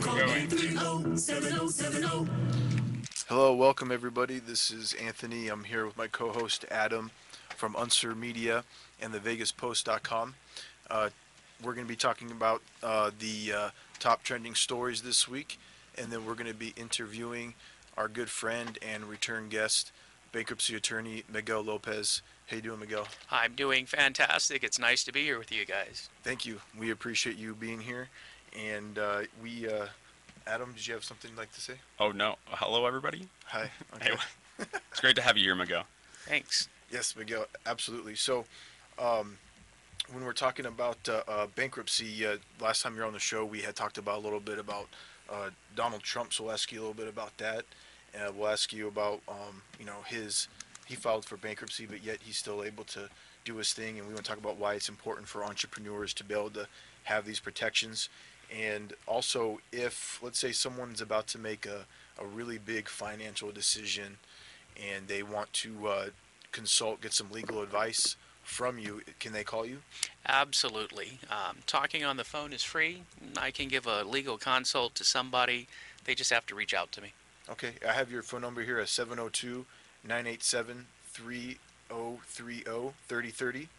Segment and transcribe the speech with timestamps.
[3.27, 4.39] Hello, welcome everybody.
[4.39, 5.49] This is Anthony.
[5.49, 7.11] I'm here with my co-host Adam
[7.55, 8.63] from Unser Media
[8.99, 10.33] and the VegasPost.com.
[10.89, 11.09] Uh,
[11.63, 15.59] we're going to be talking about uh, the uh, top trending stories this week,
[15.95, 17.53] and then we're going to be interviewing
[17.97, 19.91] our good friend and return guest,
[20.31, 22.23] bankruptcy attorney Miguel Lopez.
[22.47, 23.07] How you doing, Miguel?
[23.31, 24.63] I'm doing fantastic.
[24.63, 26.09] It's nice to be here with you guys.
[26.23, 26.61] Thank you.
[26.77, 28.09] We appreciate you being here,
[28.57, 29.67] and uh, we.
[29.67, 29.87] Uh,
[30.47, 31.73] Adam, did you have something you'd like to say?
[31.99, 32.35] Oh no!
[32.45, 33.27] Hello, everybody.
[33.45, 33.71] Hi.
[33.95, 34.11] Okay.
[34.57, 35.85] Hey, it's great to have you here, Miguel.
[36.27, 36.69] Thanks.
[36.91, 38.15] Yes, Miguel, absolutely.
[38.15, 38.45] So,
[38.99, 39.37] um,
[40.11, 43.43] when we're talking about uh, uh, bankruptcy, uh, last time you were on the show,
[43.43, 44.87] we had talked about a little bit about
[45.29, 46.31] uh, Donald Trump.
[46.31, 47.65] So we'll ask you a little bit about that.
[48.15, 50.47] Uh, we'll ask you about, um, you know, his
[50.85, 53.09] he filed for bankruptcy, but yet he's still able to
[53.43, 53.97] do his thing.
[53.97, 56.67] And we want to talk about why it's important for entrepreneurs to be able to
[57.03, 58.09] have these protections.
[58.55, 61.85] And also, if let's say someone's about to make a,
[62.21, 64.17] a really big financial decision
[64.93, 66.05] and they want to uh,
[66.51, 69.79] consult, get some legal advice from you, can they call you?
[70.27, 71.19] Absolutely.
[71.31, 73.01] Um, talking on the phone is free.
[73.37, 75.67] I can give a legal consult to somebody.
[76.03, 77.13] They just have to reach out to me.
[77.49, 79.65] Okay, I have your phone number here at 702
[80.07, 83.69] 987 3030 3030.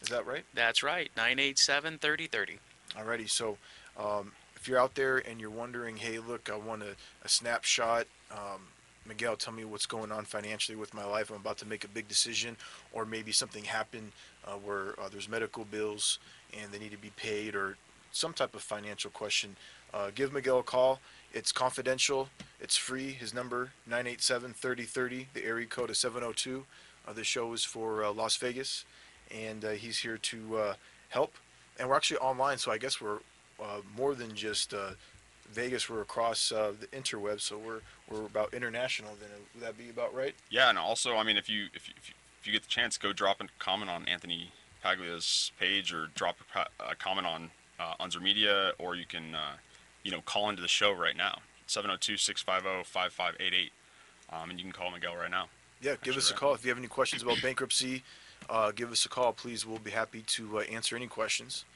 [0.00, 0.44] Is that right?
[0.54, 1.10] That's right.
[1.16, 2.58] 987 3030.
[2.96, 3.58] Alrighty, so
[3.98, 6.94] um, if you're out there and you're wondering, hey, look, I want a,
[7.24, 8.60] a snapshot, um,
[9.06, 11.30] Miguel, tell me what's going on financially with my life.
[11.30, 12.56] I'm about to make a big decision,
[12.92, 14.12] or maybe something happened
[14.46, 16.18] uh, where uh, there's medical bills
[16.58, 17.76] and they need to be paid, or
[18.12, 19.56] some type of financial question.
[19.92, 21.00] Uh, give Miguel a call.
[21.32, 22.28] It's confidential.
[22.60, 23.12] It's free.
[23.12, 25.26] His number 987-3030.
[25.34, 26.64] The area code is 702.
[27.06, 28.84] Uh, the show is for uh, Las Vegas,
[29.30, 30.74] and uh, he's here to uh,
[31.08, 31.34] help.
[31.78, 33.18] And we're actually online, so I guess we're
[33.62, 34.74] uh, more than just
[35.52, 35.88] Vegas.
[35.88, 39.12] We're across the interweb, so we're we're about international.
[39.20, 40.34] Then would that be about right?
[40.50, 42.68] Yeah, and also, I mean, if you if you, if you, if you get the
[42.68, 47.50] chance, go drop a comment on Anthony Paglia's page, or drop a, a comment on
[47.78, 49.56] uh, Media, or you can, uh,
[50.08, 53.70] you know, call into the show right now, 702-650-5588,
[54.32, 55.50] um, and you can call Miguel right now.
[55.82, 58.02] Yeah, give us a Actually, call if you have any questions about bankruptcy.
[58.48, 59.66] Uh, give us a call, please.
[59.66, 61.66] We'll be happy to uh, answer any questions.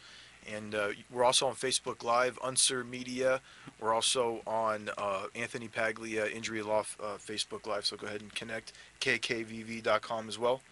[0.50, 3.42] And uh, we're also on Facebook Live, Unser Media.
[3.78, 7.84] We're also on uh, Anthony Paglia Injury Law uh, Facebook Live.
[7.84, 8.72] So go ahead and connect
[9.02, 10.62] kkvv.com as well.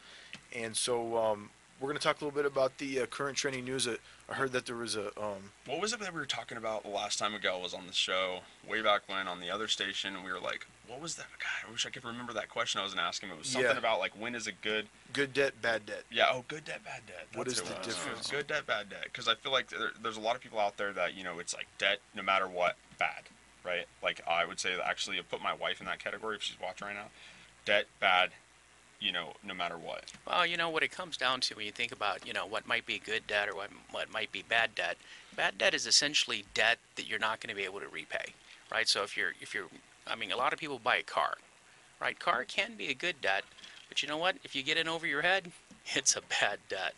[0.57, 1.51] And so um,
[1.81, 3.89] we're going to talk a little bit about the uh, current trending news.
[3.89, 3.97] Uh,
[4.29, 6.83] I heard that there was a um, What was it that we were talking about
[6.83, 10.15] the last time Miguel was on the show, way back when on the other station,
[10.15, 11.27] and we were like, what was that?
[11.39, 13.01] God, I wish I could remember that question I was to.
[13.01, 13.79] It was something Yeah.
[13.79, 16.05] about like when is a good good debt, bad debt.
[16.11, 16.27] Yeah.
[16.31, 17.27] Oh, good debt, bad debt.
[17.35, 18.31] What That's is who the difference?
[18.31, 19.05] Good debt, bad debt.
[19.05, 21.39] Because I feel like there, there's a lot of people out there that you know
[21.39, 23.23] it's like debt, no matter what, bad,
[23.65, 23.87] right?
[24.03, 26.61] Like I would say that actually, I put my wife in that category if she's
[26.61, 27.07] watching right now.
[27.65, 28.31] Debt, bad,
[29.01, 30.05] you know, no matter what.
[30.27, 32.67] Well, you know what it comes down to when you think about, you know, what
[32.67, 34.99] might be good debt or what, what might be bad debt.
[35.35, 38.35] Bad debt is essentially debt that you're not going to be able to repay,
[38.71, 38.87] right?
[38.87, 39.69] So if you're if you're
[40.07, 41.37] I mean, a lot of people buy a car,
[42.01, 42.19] right?
[42.19, 43.45] Car can be a good debt,
[43.89, 44.37] but you know what?
[44.45, 45.53] If you get in over your head,
[45.95, 46.95] it's a bad debt.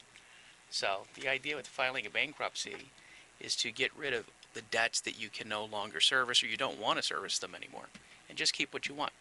[0.71, 2.89] So the idea with filing a bankruptcy
[3.39, 6.57] is to get rid of the debts that you can no longer service or you
[6.57, 7.87] don't want to service them anymore,
[8.29, 9.13] and just keep what you want.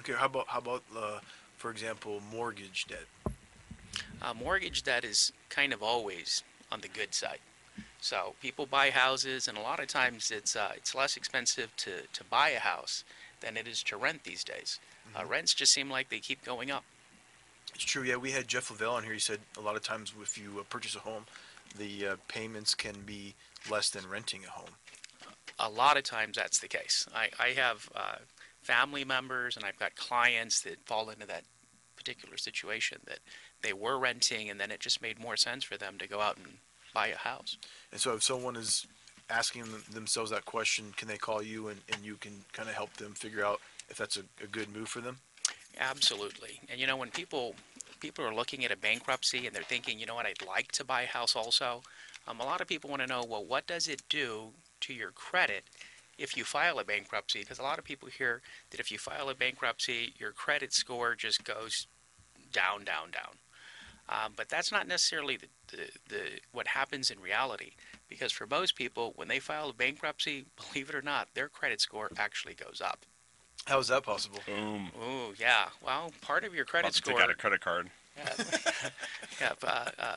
[0.00, 1.18] Okay, how about how about uh,
[1.56, 3.06] for example mortgage debt?
[4.20, 6.42] Uh, mortgage debt is kind of always
[6.72, 7.38] on the good side.
[8.00, 11.90] So people buy houses, and a lot of times it's uh, it's less expensive to,
[12.12, 13.04] to buy a house
[13.40, 14.78] than it is to rent these days.
[15.16, 16.84] Uh, rents just seem like they keep going up.
[17.74, 18.02] It's true.
[18.02, 19.12] Yeah, we had Jeff Lavelle on here.
[19.12, 21.24] He said a lot of times if you uh, purchase a home,
[21.78, 23.34] the uh, payments can be
[23.70, 24.70] less than renting a home.
[25.58, 27.06] a lot of times that's the case.
[27.14, 28.16] I, I have uh,
[28.64, 31.44] family members and I've got clients that fall into that
[31.96, 33.20] particular situation that
[33.62, 36.36] they were renting and then it just made more sense for them to go out
[36.36, 36.46] and
[36.92, 37.56] buy a house.
[37.92, 38.86] And so if someone is
[39.30, 42.74] asking them, themselves that question, can they call you and, and you can kind of
[42.74, 45.18] help them figure out if that's a, a good move for them?
[45.78, 46.60] Absolutely.
[46.70, 47.54] And you know, when people
[48.00, 50.84] people are looking at a bankruptcy and they're thinking, you know what, I'd like to
[50.84, 51.82] buy a house also.
[52.28, 54.50] Um, a lot of people want to know, well, what does it do
[54.80, 55.64] to your credit
[56.18, 57.40] if you file a bankruptcy?
[57.40, 61.14] Because a lot of people hear that if you file a bankruptcy, your credit score
[61.14, 61.86] just goes
[62.52, 63.38] down, down, down.
[64.08, 66.20] Um, but that's not necessarily the, the, the
[66.52, 67.72] what happens in reality.
[68.08, 71.80] Because for most people, when they file a bankruptcy, believe it or not, their credit
[71.80, 73.00] score actually goes up.
[73.66, 74.40] How is that possible?
[74.46, 74.90] Boom.
[75.02, 75.68] Ooh, yeah.
[75.84, 77.14] Well, part of your credit About to score.
[77.14, 77.90] take out a credit card.
[78.16, 78.44] Yeah,
[79.40, 80.16] yeah uh, uh,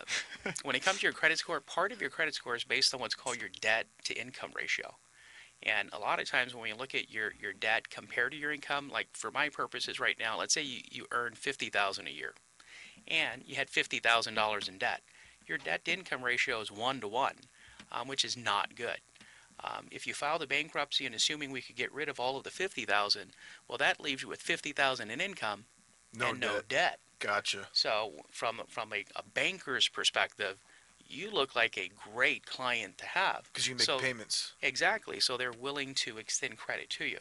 [0.63, 2.99] when it comes to your credit score, part of your credit score is based on
[2.99, 4.95] what's called your debt to income ratio.
[5.63, 8.51] And a lot of times when we look at your, your debt compared to your
[8.51, 12.33] income, like for my purposes right now, let's say you, you earn 50000 a year
[13.07, 15.01] and you had $50,000 in debt.
[15.47, 17.33] Your debt to income ratio is 1 to 1,
[17.91, 18.97] um, which is not good.
[19.63, 22.43] Um, if you file the bankruptcy and assuming we could get rid of all of
[22.43, 23.31] the 50000
[23.67, 25.65] well, that leaves you with 50000 in income
[26.13, 26.69] No and no debt.
[26.69, 26.99] debt.
[27.19, 27.67] Gotcha.
[27.71, 30.61] So from from a, a banker's perspective,
[31.09, 33.43] you look like a great client to have.
[33.51, 34.53] Because you make So- payments.
[34.61, 35.19] Exactly.
[35.19, 37.19] So they're willing to extend credit to you.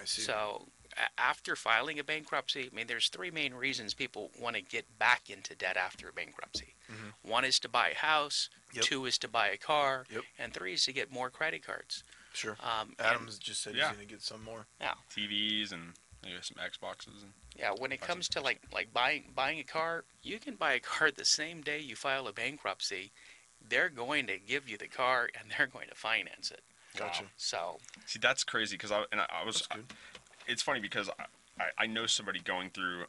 [0.00, 0.22] I see.
[0.22, 0.68] So
[1.16, 5.28] after filing a bankruptcy, I mean, there's three main reasons people want to get back
[5.30, 6.74] into debt after a bankruptcy.
[7.22, 8.48] One is to buy a house.
[8.68, 8.76] Mm-hmm.
[8.78, 8.84] Yep.
[8.84, 10.04] Two is to buy a car.
[10.10, 10.22] Yep.
[10.38, 12.02] And three is to get more credit cards.
[12.32, 12.56] sure.
[12.62, 13.88] Um, and- Adams just said yeah.
[13.88, 14.66] he's going to get some more.
[14.80, 14.94] yeah.
[15.14, 15.94] TVs and
[16.24, 20.04] maybe some Xboxes and Yeah, when it comes to like like buying buying a car,
[20.22, 23.12] you can buy a car the same day you file a bankruptcy.
[23.66, 26.62] They're going to give you the car and they're going to finance it.
[26.96, 27.22] Gotcha.
[27.22, 29.56] Um, so See, that's crazy because I and I, I was.
[29.56, 29.84] That's good.
[30.46, 31.24] it's funny because I,
[31.60, 33.04] I, I know somebody going through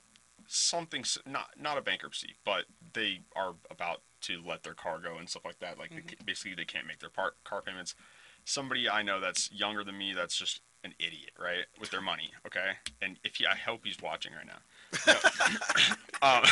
[0.48, 5.30] something not not a bankruptcy, but they are about to let their car go and
[5.30, 5.78] stuff like that.
[5.80, 6.26] Like they, mm-hmm.
[6.26, 7.96] basically they can't make their par- car payments.
[8.44, 12.32] Somebody I know that's younger than me that's just an idiot, right, with their money.
[12.46, 14.60] Okay, and if he, I hope he's watching right now.
[16.22, 16.44] Um,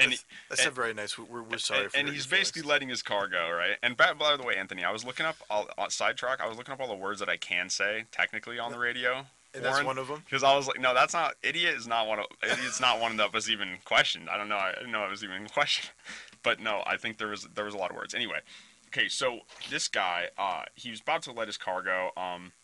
[0.00, 0.14] and
[0.48, 1.18] That's not very nice.
[1.18, 3.76] We're, we're sorry and, for and he's basically letting his car go, right?
[3.82, 6.40] And by, by the way, Anthony, I was looking up all on sidetrack.
[6.40, 9.26] I was looking up all the words that I can say technically on the radio.
[9.54, 10.22] And that's one of 'em?
[10.24, 11.34] Because I was like, no, that's not.
[11.42, 12.26] Idiot is not one of.
[12.42, 14.30] Idiot's not one that was even questioned.
[14.30, 14.56] I don't know.
[14.56, 15.90] I didn't know it was even questioned.
[16.44, 18.14] But no, I think there was there was a lot of words.
[18.14, 18.40] Anyway,
[18.88, 19.40] okay, so
[19.70, 22.10] this guy, uh, he was about to let his car go.
[22.16, 22.61] Um, uh,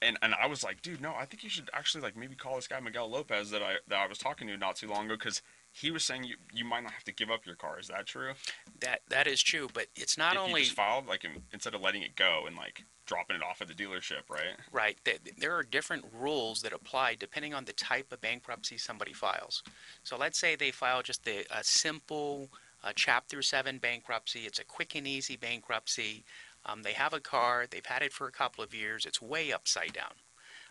[0.00, 2.56] and and I was like, dude, no, I think you should actually like maybe call
[2.56, 5.16] this guy Miguel Lopez that I that I was talking to not too long ago
[5.16, 5.42] because
[5.72, 7.78] he was saying you you might not have to give up your car.
[7.78, 8.32] Is that true?
[8.80, 11.74] that that is true, but it's not If you only just filed like in, instead
[11.74, 14.56] of letting it go and like dropping it off at the dealership, right?
[14.70, 14.96] right.
[15.38, 19.62] There are different rules that apply depending on the type of bankruptcy somebody files.
[20.04, 22.48] So let's say they file just a, a simple
[22.84, 24.40] uh, Chapter Seven bankruptcy.
[24.40, 26.24] It's a quick and easy bankruptcy.
[26.64, 27.66] Um, they have a car.
[27.68, 29.04] They've had it for a couple of years.
[29.04, 30.14] It's way upside down.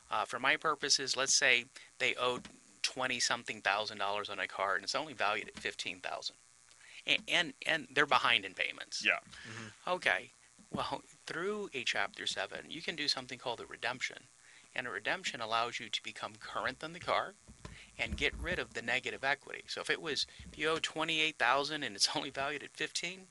[0.09, 1.65] Uh, for my purposes, let's say
[1.99, 2.47] they owed
[2.81, 6.35] twenty something thousand dollars on a car and it's only valued at fifteen thousand,
[7.05, 9.05] and, and and they're behind in payments.
[9.05, 9.19] Yeah.
[9.87, 10.31] Okay.
[10.73, 14.17] Well, through a Chapter 7, you can do something called a redemption.
[14.73, 17.33] And a redemption allows you to become current on the car
[17.99, 19.63] and get rid of the negative equity.
[19.67, 23.27] So if it was, if you owe 28000 and it's only valued at 15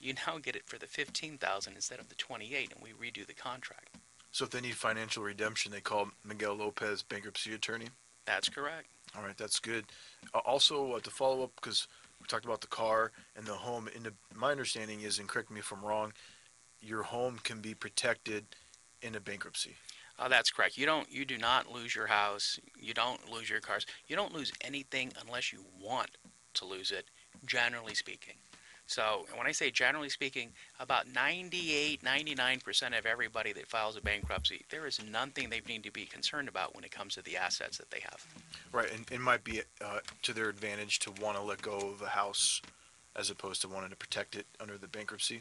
[0.00, 3.34] you now get it for the 15000 instead of the 28 and we redo the
[3.34, 3.96] contract.
[4.32, 7.88] So if they need financial redemption, they call Miguel Lopez, bankruptcy attorney.
[8.26, 8.88] That's correct.
[9.16, 9.84] All right, that's good.
[10.34, 11.86] Uh, also, uh, to follow up, because
[12.20, 15.50] we talked about the car and the home, and the, my understanding is, and correct
[15.50, 16.12] me if I'm wrong,
[16.80, 18.44] your home can be protected
[19.02, 19.76] in a bankruptcy.
[20.18, 20.78] Uh, that's correct.
[20.78, 21.10] You don't.
[21.10, 22.58] You do not lose your house.
[22.78, 23.84] You don't lose your cars.
[24.06, 26.10] You don't lose anything unless you want
[26.54, 27.06] to lose it.
[27.46, 28.34] Generally speaking.
[28.86, 34.64] So when I say generally speaking, about 98, 99% of everybody that files a bankruptcy,
[34.70, 37.78] there is nothing they need to be concerned about when it comes to the assets
[37.78, 38.26] that they have.
[38.72, 42.02] Right, and it might be uh, to their advantage to want to let go of
[42.02, 42.60] a house
[43.16, 45.40] as opposed to wanting to protect it under the bankruptcy.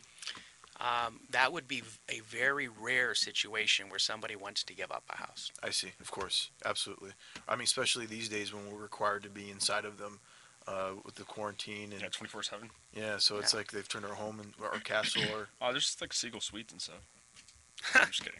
[0.79, 5.17] Um, that would be a very rare situation where somebody wants to give up a
[5.17, 5.51] house.
[5.61, 7.11] I see, of course, absolutely.
[7.47, 10.19] I mean, especially these days when we're required to be inside of them
[10.67, 12.69] uh, with the quarantine and Yeah, twenty four seven.
[12.93, 13.57] yeah, so it's Yeah.
[13.59, 16.71] like they've turned our home and our castle or Oh, there's just like Siegel Suites
[16.71, 17.01] and stuff.
[17.95, 18.39] I'm just kidding.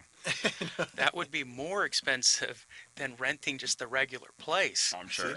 [0.95, 2.65] That would be more expensive
[2.95, 4.93] than renting just the regular place.
[4.97, 5.35] I'm sure.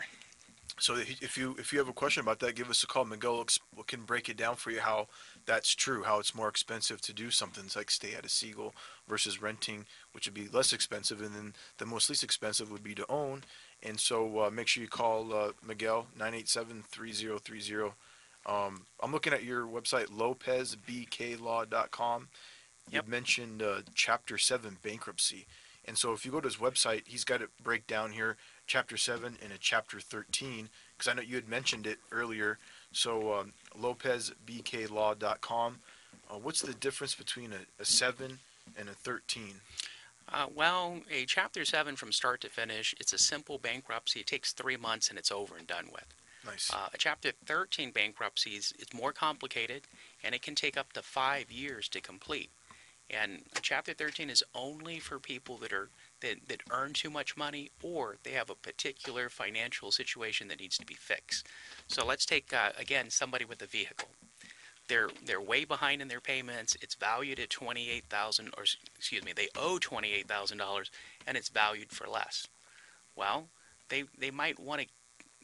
[0.79, 3.05] So if if you if you have a question about that, give us a call.
[3.07, 5.09] Miguel ex- can break it down for you how
[5.47, 6.03] that's true.
[6.05, 8.75] How it's more expensive to do something like stay at a Siegel
[9.09, 12.95] versus renting, which would be less expensive, and then the most least expensive would be
[12.95, 13.43] to own.
[13.87, 17.93] And so uh, make sure you call uh, Miguel 987-3030.
[18.47, 22.29] Um, I'm looking at your website lopezbklaw.com.
[22.91, 23.09] You Yep.
[23.09, 25.47] mentioned uh, Chapter Seven bankruptcy,
[25.87, 28.37] and so if you go to his website, he's got it break down here
[28.69, 32.59] chapter 7 and a chapter 13 because i know you had mentioned it earlier
[32.93, 35.77] so um, lopezbklaw.com
[36.29, 38.41] uh, what's the difference between a, a 7
[38.77, 39.61] and a 13
[40.33, 44.21] Uh, well, a Chapter 7 from start to finish, it's a simple bankruptcy.
[44.21, 46.07] It takes three months and it's over and done with.
[46.45, 49.83] nice Uh, a Chapter 13 bankruptcy is it's more complicated
[50.25, 52.51] and it can take up to five years to complete.
[53.09, 55.91] And a Chapter 13 is only for people that are
[56.21, 60.79] that, that earn too much money or they have a particular financial situation that needs
[60.79, 61.47] to be fixed.
[61.87, 64.09] So let's take uh, again somebody with a vehicle.
[64.89, 66.77] They're they're way behind in their payments.
[66.81, 68.65] It's valued at twenty eight thousand, or
[68.97, 70.91] excuse me, they owe twenty eight thousand dollars,
[71.27, 72.47] and it's valued for less.
[73.17, 73.49] Well,
[73.89, 74.87] they they might want to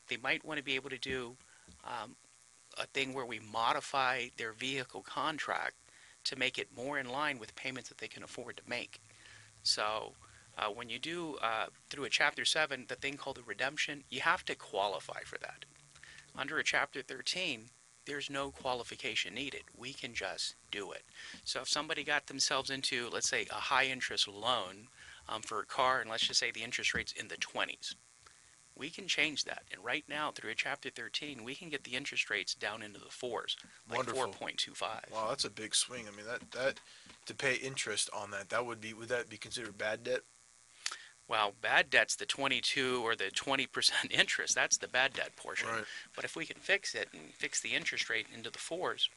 [0.09, 1.37] they might want to be able to do
[1.85, 2.17] um,
[2.79, 5.75] a thing where we modify their vehicle contract
[6.25, 9.01] to make it more in line with payments that they can afford to make.
[9.63, 10.13] So.
[10.59, 14.21] Uh, when you do uh, through a chapter 7 the thing called the redemption you
[14.21, 15.65] have to qualify for that
[16.37, 17.71] under a chapter 13
[18.07, 19.63] there's no qualification needed.
[19.77, 21.03] We can just do it.
[21.45, 24.89] So if somebody got themselves into, let's say, a high interest loan
[25.29, 27.95] um, for a car, and let's just say the interest rate's in the 20s,
[28.75, 29.63] we can change that.
[29.73, 32.99] And right now, through a Chapter 13, we can get the interest rates down into
[32.99, 33.57] the fours,
[33.89, 34.33] like Wonderful.
[34.33, 34.81] 4.25.
[35.13, 36.81] wow that's a big swing i mean that that
[37.27, 40.23] to pay interest on that that would be would that be considered bad debt
[41.33, 44.55] Well, bad debt's the 22 or the 20% interest.
[44.55, 45.71] That's the bad debt portion.
[45.71, 45.85] Right.
[46.15, 49.09] But if we can fix it and fix the interest rate into the fours,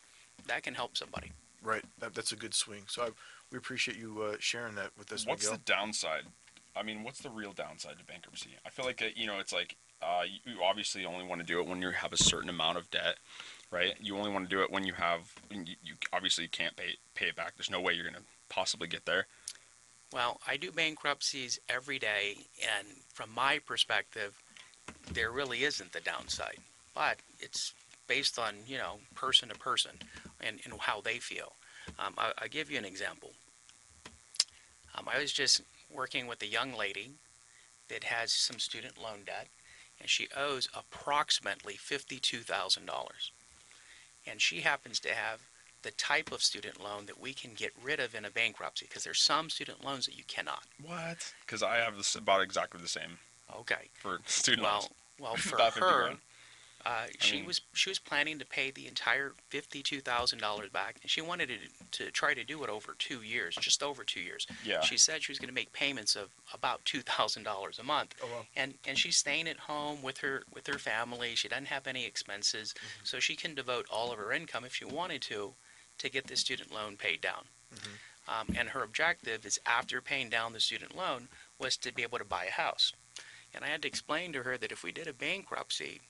[0.48, 1.32] that can help somebody.
[1.62, 3.10] right that, that's a good swing so I,
[3.52, 6.24] we appreciate you uh, sharing that with us What's miguel the downside?
[6.76, 8.50] I mean, what's the real downside to bankruptcy?
[8.66, 11.48] I feel like uh, you know, it's like uh, you you obviously only want to
[11.48, 13.16] do it when you have a certain amount of debt,
[13.72, 13.94] right?
[14.00, 17.28] You only want to do it when you have you, you obviously can't pay pay
[17.28, 17.56] it back.
[17.56, 19.28] There's no way you're gonna possibly get there.
[20.16, 22.38] Well, I do bankruptcies every day,
[22.78, 24.42] and from my perspective,
[25.12, 26.60] there really isn't the downside.
[26.94, 27.74] But it's
[28.08, 29.92] based on, you know, person to person
[30.40, 31.52] and, and how they feel.
[32.00, 33.34] Um, I, I'll give you an example.
[34.98, 37.12] Um, I was just working with a young lady
[37.90, 39.50] that has some student loan debt,
[40.00, 42.88] and she owes approximately $52,000.
[44.26, 45.42] And she happens to have
[45.86, 49.04] the type of student loan that we can get rid of in a bankruptcy because
[49.04, 50.64] there's some student loans that you cannot.
[50.84, 51.32] What?
[51.46, 53.20] Because I have this about exactly the same
[53.60, 53.90] Okay.
[53.94, 54.90] for student Well, loans.
[55.20, 56.12] well, for About 50 her,
[56.88, 60.98] uh, she mean- was she was planning to pay the entire fifty-two thousand dollars back,
[61.02, 64.20] and she wanted to, to try to do it over two years, just over two
[64.20, 64.46] years.
[64.64, 64.82] Yeah.
[64.82, 68.14] She said she was going to make payments of about two thousand dollars a month.
[68.24, 68.46] Oh, wow.
[68.56, 71.34] And and she's staying at home with her with her family.
[71.34, 73.04] She doesn't have any expenses, Mm-hmm.
[73.06, 75.54] so she can devote all of her income if she wanted to,
[75.98, 77.46] to get the student loan paid down.
[77.74, 77.94] Mm-hmm.
[78.28, 81.28] Um, and her objective is after paying down the student loan
[81.60, 82.94] was to be able to buy a house.
[83.54, 86.02] And I had to explain to her that if we did a bankruptcy,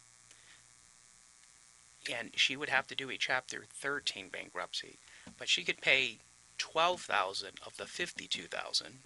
[2.11, 4.97] and she would have to do a Chapter 13 bankruptcy,
[5.37, 6.19] but she could pay
[6.57, 8.99] 12,000 of the 52,000,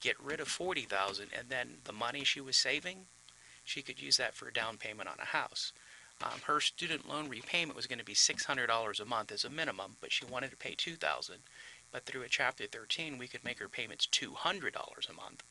[0.00, 3.06] get rid of 40,000, and then the money she was saving,
[3.64, 5.72] she could use that for a down payment on a house.
[6.22, 9.96] Um, her student loan repayment was going to be $600 a month as a minimum,
[10.00, 11.36] but she wanted to pay 2,000.
[11.92, 15.42] But through a Chapter 13, we could make her payments $200 a month,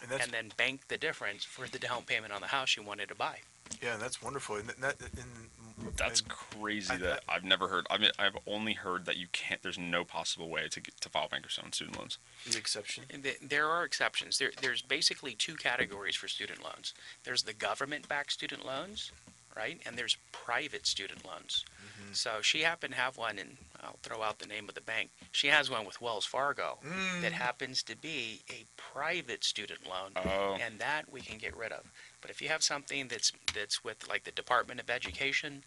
[0.00, 2.80] and that's and then bank the difference for the down payment on the house she
[2.80, 3.38] wanted to buy.
[3.82, 7.86] yeah that's wonderful and that and, That's and- crazy I- that I've never heard.
[7.90, 9.62] I mean, I've only heard that you can't.
[9.62, 12.18] There's no possible way to get, to file bankruptcy on student loans.
[12.50, 13.04] the exception
[13.42, 14.38] There are exceptions.
[14.38, 16.92] There, there's basically two categories for student loans.
[17.24, 19.10] There's the government-backed student loans,
[19.56, 19.80] right?
[19.86, 21.64] And there's private student loans.
[22.12, 25.10] So she happened to have one, and I'll throw out the name of the bank.
[25.32, 26.78] She has one with Wells Fargo
[27.22, 30.56] that happens to be a private student loan, Oh.
[30.60, 31.84] and that we can get rid of.
[32.20, 35.64] But if you have something that's that's with like the Department of Education,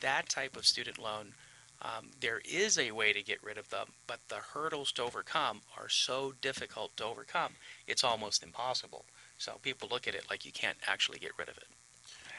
[0.00, 1.34] that type of student loan,
[1.82, 5.60] um, there is a way to get rid of them, but the hurdles to overcome
[5.76, 7.52] are so difficult to overcome,
[7.86, 9.04] it's almost impossible.
[9.38, 11.66] So people look at it like you can't actually get rid of it.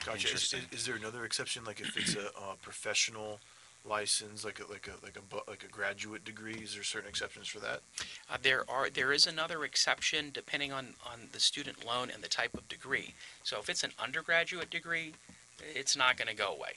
[0.05, 0.17] Gotcha.
[0.17, 0.61] Is, Interesting.
[0.71, 3.39] is, there another exception, like if it's a uh, professional
[3.85, 6.55] license, like a like a like a bu- like a graduate degree?
[6.55, 7.81] Is there certain exceptions for that?
[8.29, 12.27] Uh, there are there is another exception depending on, on the student loan and the
[12.27, 13.13] type of degree.
[13.43, 15.13] So if it's an undergraduate degree,
[15.75, 16.71] it's not going to go away.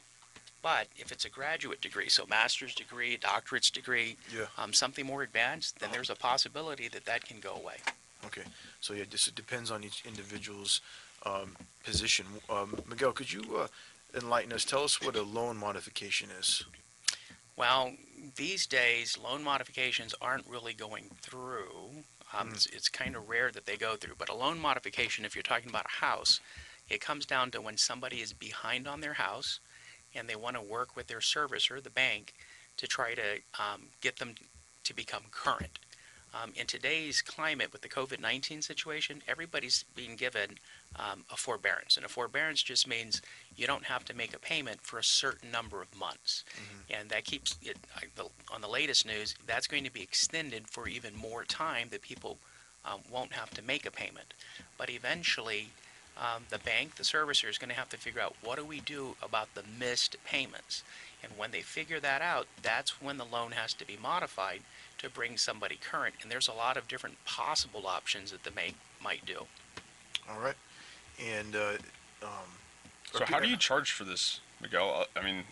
[0.63, 4.47] But if it's a graduate degree, so master's degree, doctorate's degree, Yeah.
[4.57, 7.79] um, something more advanced, then there's a possibility that that can go away.
[8.25, 8.45] Okay,
[8.81, 10.81] so yeah, this it depends on each individual's
[11.25, 12.27] um, position.
[12.49, 13.67] Um, Miguel, could you uh,
[14.15, 14.65] enlighten us?
[14.65, 16.65] Tell us what a loan modification is.
[17.57, 17.93] Well,
[18.37, 22.05] these days, loan modifications aren't really going through.
[22.37, 24.15] Um, It's, it's kind of rare that they go through.
[24.19, 26.41] But a loan modification, if you're talking about a house,
[26.89, 29.61] it comes down to when somebody is behind on their house
[30.15, 32.35] and they want to work with their servicer, the bank,
[32.77, 34.35] to try to um, get them
[34.85, 35.79] to become current.
[36.35, 40.59] Um, in today's climate with the COVID 19 situation, everybody's being given
[40.97, 41.97] um, a forbearance.
[41.97, 43.21] And a forbearance just means
[43.57, 46.45] you don't have to make a payment for a certain number of months.
[46.99, 47.77] And that keeps it,
[48.53, 52.39] on the latest news, that's going to be extended for even more time that people
[52.85, 54.35] um, won't have to make a payment.
[54.79, 55.69] But eventually,
[56.19, 58.81] um, the bank, the servicer, is going to have to figure out what do we
[58.81, 60.83] do about the missed payments.
[61.23, 64.61] And when they figure that out, that's when the loan has to be modified
[64.99, 66.15] to bring somebody current.
[66.23, 69.47] And there's a lot of different possible options that the bank might do.
[70.31, 70.55] All right,
[71.21, 71.73] and uh,
[72.23, 72.31] um,
[73.13, 74.89] So how do you charge for this, Miguel?
[75.01, 75.43] Uh, I mean,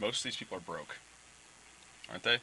[0.00, 0.96] most of these people are broke,
[2.10, 2.38] aren't they?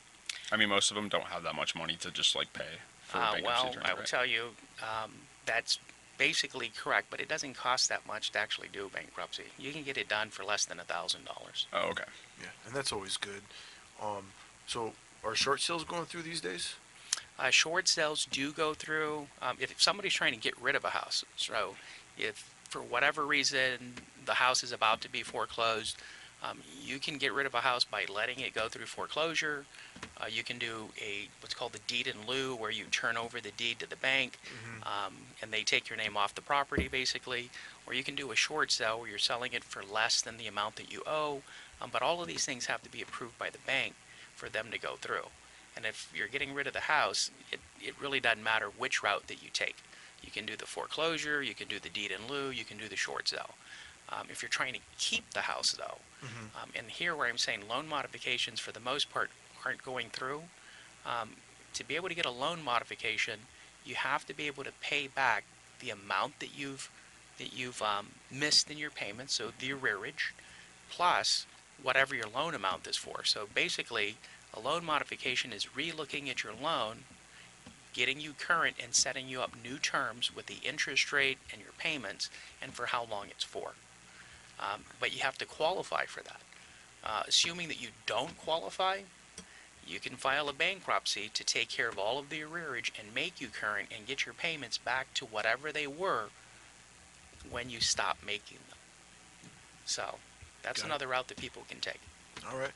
[0.52, 2.64] I mean, most of them don't have that much money to just like pay
[3.02, 4.08] for Uh, bankruptcy well, attorney, I will right?
[4.08, 4.50] tell you,
[4.82, 5.12] um,
[5.46, 5.80] that's
[6.20, 9.46] basically correct, but it doesn't cost that much to actually do bankruptcy.
[9.58, 11.66] You can get it done for less than a thousand dollars.
[11.74, 12.04] Oh, okay.
[12.44, 13.42] Yeah, and that's always good.
[14.02, 14.26] Um,
[14.68, 16.76] so are short sales going through these days?
[17.40, 20.90] Uh, short sales do go through um, if somebody's trying to get rid of a
[20.90, 21.24] house.
[21.36, 21.76] So,
[22.18, 23.94] if for whatever reason
[24.26, 25.98] the house is about to be foreclosed,
[26.44, 29.66] um, you can get rid of a house by letting it go through foreclosure.
[30.22, 33.40] Uh, you can do a what's called the deed in lieu, where you turn over
[33.40, 34.38] the deed to the bank,
[34.84, 37.50] um, and they take your name off the property, basically.
[37.88, 40.48] Or you can do a short sale, where you're selling it for less than the
[40.48, 41.42] amount that you owe.
[41.84, 43.94] Um, but all of these things have to be approved by the bank
[44.36, 45.28] for them to go through.
[45.76, 49.28] And if you're getting rid of the house, it, it really doesn't matter which route
[49.28, 49.78] that you take.
[50.24, 52.88] You can do the foreclosure, you can do the deed in lieu, you can do
[52.88, 53.56] the short sale.
[54.10, 55.98] Um, if you're trying to keep the house, though,
[56.62, 59.32] um, and here where I'm saying loan modifications for the most part
[59.66, 60.44] aren't going through,
[61.06, 61.32] um,
[61.74, 63.40] to be able to get a loan modification,
[63.84, 65.44] you have to be able to pay back
[65.80, 66.90] the amount that you've
[67.40, 70.34] that you've um, missed in your payments, so the arrearage,
[70.90, 71.48] plus
[71.82, 73.24] whatever your loan amount is for.
[73.24, 74.16] So basically,
[74.54, 77.00] a loan modification is relooking at your loan,
[77.94, 81.72] getting you current, and setting you up new terms with the interest rate and your
[81.78, 82.30] payments,
[82.62, 83.74] and for how long it's for.
[84.60, 86.42] Um, but you have to qualify for that.
[87.04, 89.00] Uh, assuming that you don't qualify,
[89.86, 93.42] you can file a bankruptcy to take care of all of the arrearage and make
[93.42, 96.26] you current and get your payments back to whatever they were
[97.50, 98.78] when you stop making them.
[99.86, 100.16] So
[100.64, 100.92] that's Got it.
[100.92, 102.00] another route that people can take.
[102.50, 102.72] All right.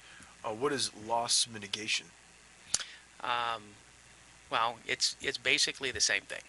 [0.46, 2.06] Uh, what is loss mitigation?
[3.22, 3.64] Um,
[4.52, 6.42] well, it's it's basically the same thing.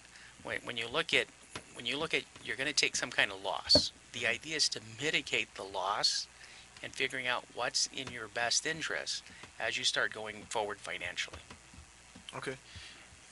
[0.42, 1.26] When, when you look at
[1.74, 3.92] when you look at you're going to take some kind of loss.
[4.12, 6.26] The idea is to mitigate the loss
[6.82, 9.22] and figuring out what's in your best interest
[9.60, 11.38] as you start going forward financially.
[12.36, 12.54] Okay.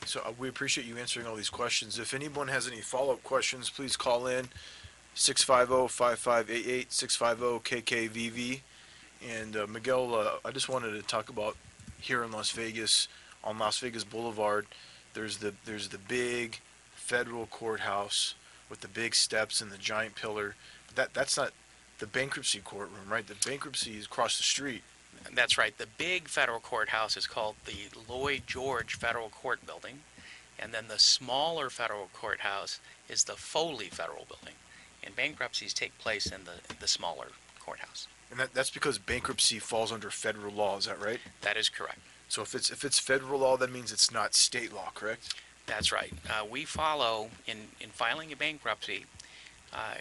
[0.04, 1.98] So uh, we appreciate you answering all these questions.
[1.98, 4.48] If anyone has any follow-up questions, please call in
[5.16, 8.60] 650-5588, 650-KKVV.
[9.28, 11.56] And uh, Miguel, uh, I just wanted to talk about
[12.00, 13.08] here in Las Vegas,
[13.42, 14.66] on Las Vegas Boulevard,
[15.14, 16.60] there's the there's the big
[16.92, 18.34] federal courthouse
[18.68, 20.54] with the big steps and the giant pillar.
[20.94, 21.52] That that's not
[21.98, 23.26] the bankruptcy courtroom, right?
[23.26, 24.82] The bankruptcy is across the street.
[25.34, 25.76] That's right.
[25.78, 30.00] The big federal courthouse is called the Lloyd George Federal Court Building,
[30.58, 34.54] and then the smaller federal courthouse is the Foley Federal Building.
[35.06, 37.28] And bankruptcies take place in the the smaller
[37.60, 38.08] courthouse.
[38.30, 41.20] And that, that's because bankruptcy falls under federal law, is that right?
[41.42, 42.00] That is correct.
[42.28, 45.34] So if it's if it's federal law, that means it's not state law, correct?
[45.66, 46.12] That's right.
[46.28, 49.06] Uh, we follow in in filing a bankruptcy.
[49.72, 49.98] Uh,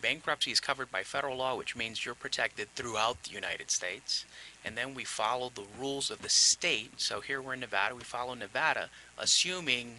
[0.00, 4.24] bankruptcy is covered by federal law, which means you're protected throughout the United States.
[4.64, 7.00] And then we follow the rules of the state.
[7.00, 7.94] So here we're in Nevada.
[7.94, 9.96] We follow Nevada, assuming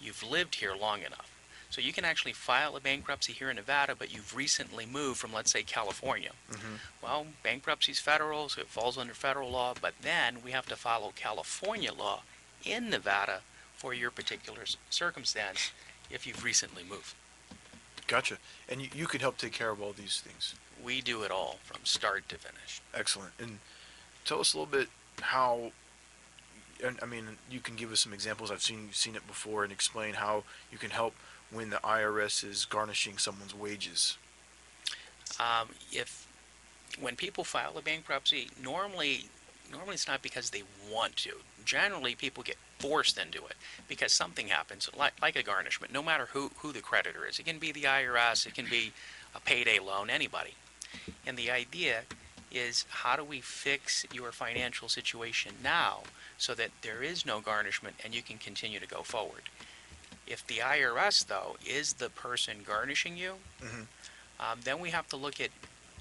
[0.00, 1.30] you've lived here long enough.
[1.74, 5.32] So you can actually file a bankruptcy here in Nevada, but you've recently moved from,
[5.32, 6.30] let's say, California.
[6.52, 6.74] Mm-hmm.
[7.02, 10.76] Well, bankruptcy is federal, so it falls under federal law, but then we have to
[10.76, 12.22] follow California law
[12.64, 13.40] in Nevada
[13.74, 15.72] for your particular s- circumstance
[16.12, 17.16] if you've recently moved.
[18.06, 18.36] Gotcha.
[18.68, 20.54] And you, you can help take care of all these things.
[20.80, 22.82] We do it all from start to finish.
[22.94, 23.32] Excellent.
[23.40, 23.58] And
[24.24, 24.90] tell us a little bit
[25.22, 25.72] how.
[27.02, 28.50] I mean, you can give us some examples.
[28.50, 31.14] I've seen seen it before, and explain how you can help
[31.50, 34.18] when the IRS is garnishing someone's wages.
[35.40, 36.26] Um, if
[37.00, 39.26] when people file a bankruptcy, normally,
[39.70, 41.32] normally it's not because they want to.
[41.64, 43.56] Generally, people get forced into it
[43.88, 47.38] because something happens, like, like a garnishment, no matter who, who the creditor is.
[47.38, 48.92] It can be the IRS, it can be
[49.34, 50.54] a payday loan, anybody.
[51.26, 52.02] And the idea
[52.52, 56.02] is how do we fix your financial situation now
[56.38, 59.42] so that there is no garnishment and you can continue to go forward?
[60.26, 63.86] If the IRS, though, is the person garnishing you, Mhm.
[64.40, 65.50] um, then we have to look at,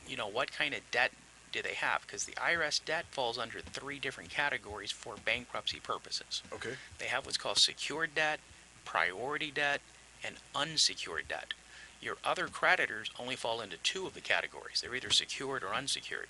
[0.08, 1.12] you know, what kind of debt
[1.52, 2.02] do they have?
[2.02, 6.42] Because the IRS debt falls under three different categories for bankruptcy purposes.
[6.52, 6.78] Okay.
[6.98, 8.40] They have what's called secured debt,
[8.86, 9.82] priority debt,
[10.24, 11.54] and unsecured debt.
[12.02, 14.82] Your other creditors only fall into two of the categories.
[14.82, 16.30] They're either secured or unsecured.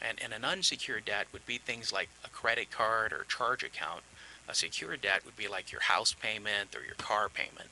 [0.00, 4.02] And, and an unsecured debt would be things like a credit card or charge account.
[4.48, 7.68] A secured debt would be like your house payment or your car payment.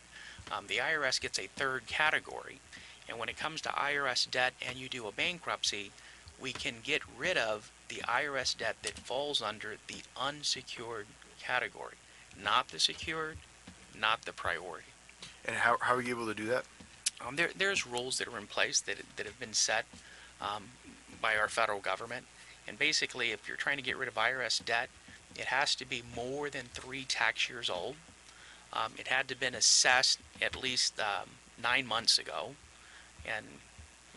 [0.50, 2.60] Um, the IRS gets a third category.
[3.08, 5.92] And when it comes to IRS debt and you do a bankruptcy,
[6.40, 11.06] we can get rid of the IRS debt that falls under the unsecured
[11.40, 11.94] category,
[12.42, 13.38] not the secured,
[13.98, 14.88] not the priority.
[15.44, 16.64] And how, how are you able to do that?
[17.26, 19.86] Um, there, there's rules that are in place that, that have been set
[20.40, 20.64] um,
[21.20, 22.26] by our federal government.
[22.68, 24.88] And basically, if you're trying to get rid of IRS debt,
[25.36, 27.96] it has to be more than three tax years old.
[28.72, 31.28] Um, it had to have been assessed at least um,
[31.62, 32.54] nine months ago.
[33.26, 33.46] And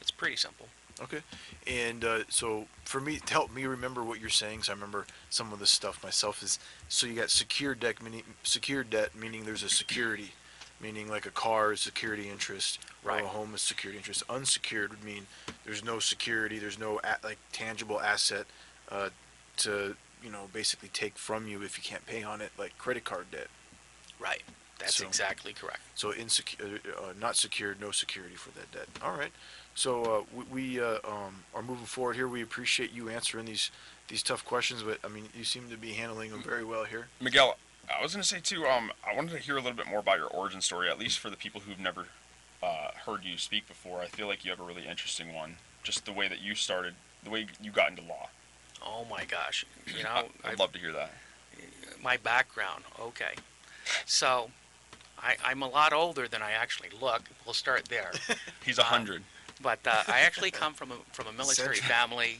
[0.01, 0.67] it's pretty simple.
[1.01, 1.21] Okay.
[1.65, 5.05] And uh, so for me, to help me remember what you're saying, so I remember
[5.29, 6.59] some of this stuff myself, is
[6.89, 8.23] so you got secured debt, meaning,
[8.89, 10.31] debt, meaning there's a security,
[10.81, 13.23] meaning like a car security interest, Right.
[13.23, 14.23] a home is security interest.
[14.29, 15.25] Unsecured would mean
[15.65, 18.45] there's no security, there's no a, like tangible asset
[18.91, 19.09] uh,
[19.57, 23.03] to, you know, basically take from you if you can't pay on it, like credit
[23.05, 23.47] card debt.
[24.19, 24.41] Right.
[24.79, 25.79] That's So- exactly correct.
[25.95, 28.88] So insecure, uh, not secured, no security for that debt.
[29.03, 29.31] All right.
[29.75, 32.27] So uh, we, we uh, um, are moving forward here.
[32.27, 33.71] We appreciate you answering these
[34.09, 37.07] these tough questions, but I mean, you seem to be handling them very well here.
[37.21, 37.57] Miguel,
[37.95, 38.65] I was going to say too.
[38.65, 41.19] Um, I wanted to hear a little bit more about your origin story, at least
[41.19, 42.07] for the people who've never
[42.62, 44.02] uh, heard you speak before.
[44.02, 45.56] I feel like you have a really interesting one.
[45.84, 46.93] Just the way that you started,
[47.24, 48.30] the way you got into law.
[48.86, 49.65] Oh my gosh.
[49.88, 51.12] You know, I, I- I'd love to hear that.
[52.04, 52.84] my background.
[53.00, 53.34] Okay.
[54.06, 54.52] So,
[55.22, 57.24] I, I'm a lot older than I actually look.
[57.45, 58.12] We'll start there.
[58.65, 59.24] He's a hundred.
[59.62, 61.98] But uh, I actually come from a, from a military Central.
[61.98, 62.39] family.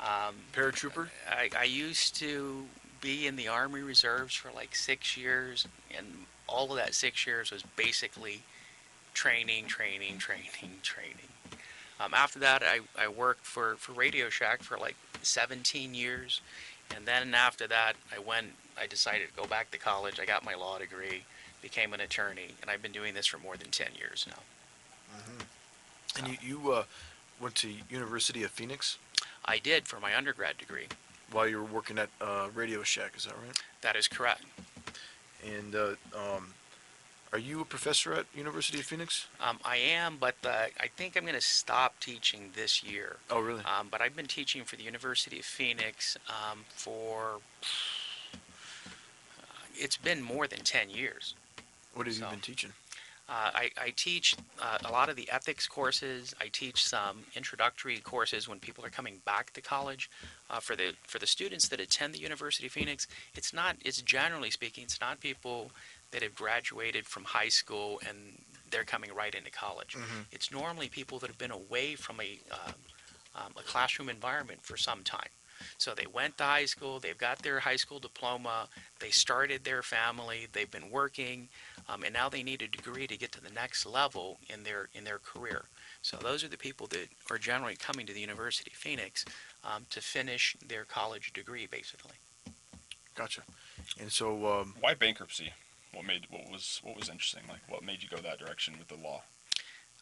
[0.00, 1.08] Um, Paratrooper.
[1.30, 2.64] I, I used to
[3.00, 6.06] be in the Army Reserves for like six years, and
[6.48, 8.40] all of that six years was basically
[9.16, 11.30] training, training, training, training.
[11.98, 16.42] Um, after that, I, I worked for, for Radio Shack for like 17 years,
[16.94, 18.48] and then after that, I went.
[18.78, 20.20] I decided to go back to college.
[20.20, 21.24] I got my law degree,
[21.62, 24.42] became an attorney, and I've been doing this for more than 10 years now.
[26.18, 26.84] And you, you uh,
[27.40, 28.98] went to University of Phoenix
[29.46, 30.88] I did for my undergrad degree.
[31.32, 33.12] while you were working at uh, Radio Shack.
[33.16, 33.58] Is that right?
[33.80, 34.42] That is correct.
[35.44, 36.52] And uh, um,
[37.32, 39.26] are you a professor at University of Phoenix?
[39.40, 43.16] Um, I am, but uh, I think I'm going to stop teaching this year.
[43.30, 43.60] Oh, really?
[43.60, 47.40] Um, but I've been teaching for the University of Phoenix um, for.
[49.74, 51.34] It's been more than 10 years.
[51.94, 52.72] what have you been teaching?
[53.28, 56.32] Uh, I, I teach uh, a lot of the ethics courses.
[56.40, 60.08] I teach some introductory courses when people are coming back to college.
[60.48, 63.76] Uh, for the for the students that attend the University of Phoenix, it's not.
[63.84, 65.72] It's generally speaking, it's not people
[66.12, 68.16] that have graduated from high school and
[68.70, 69.96] they're coming right into college.
[70.32, 72.74] It's normally people that have been away from a um,
[73.36, 75.28] um, a classroom environment for some time.
[75.78, 79.82] So they went to high school, they've got their high school diploma, they started their
[79.82, 81.48] family, they've been working,
[81.88, 84.88] um, and now they need a degree to get to the next level in their
[84.94, 85.64] in their career.
[86.02, 89.24] So those are the people that are generally coming to the University of Phoenix
[89.64, 92.16] um, to finish their college degree, basically.
[93.14, 93.42] Gotcha.
[93.98, 95.52] And so, um, Why bankruptcy?
[95.96, 97.44] What made what was what was interesting?
[97.48, 99.22] Like what made you go that direction with the law?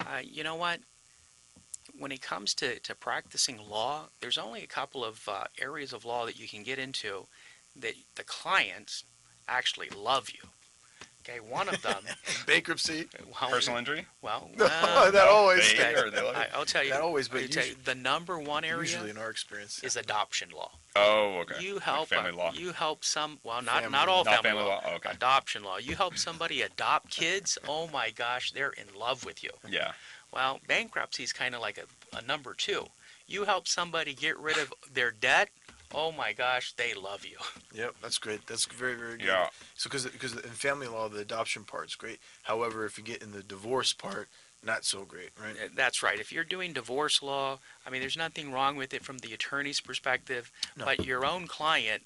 [0.00, 0.80] Uh, you know what?
[1.96, 6.04] When it comes to, to practicing law, there's only a couple of uh, areas of
[6.04, 7.28] law that you can get into
[7.76, 9.04] that the clients
[9.46, 10.48] actually love you.
[11.26, 12.02] Okay, one of them.
[12.46, 13.06] bankruptcy.
[13.40, 14.06] well, Personal injury?
[14.20, 15.72] Well, No, well, that always.
[15.72, 15.94] Okay.
[15.94, 16.50] or they like I, it?
[16.54, 16.90] I'll tell you.
[16.90, 19.82] That always, but I'll you, the number one area Usually, in our experience.
[19.82, 20.72] is adoption law.
[20.96, 21.64] Oh, okay.
[21.64, 22.52] You Like help family uh, law.
[22.54, 23.38] You help some.
[23.42, 24.80] Well, not Family not all Not family, family law.
[24.84, 25.10] law, okay.
[25.12, 25.78] Adoption law.
[25.78, 27.56] You help somebody adopt kids.
[27.66, 29.50] Oh my gosh, they're in love with you.
[29.68, 29.92] Yeah.
[30.32, 32.86] Well, bankruptcy is kind of like a, a number two.
[33.26, 35.48] You help somebody get rid of their debt.
[35.94, 37.36] Oh my gosh, they love you.
[37.74, 38.46] Yep, that's great.
[38.46, 39.26] That's very, very good.
[39.26, 39.48] Yeah.
[39.74, 42.20] So, because because in family law, the adoption part's great.
[42.44, 44.28] However, if you get in the divorce part,
[44.64, 45.56] not so great, right?
[45.56, 46.20] Uh, That's right.
[46.20, 49.80] If you're doing divorce law, I mean, there's nothing wrong with it from the attorney's
[49.80, 50.84] perspective, No.
[50.84, 52.04] but your own client,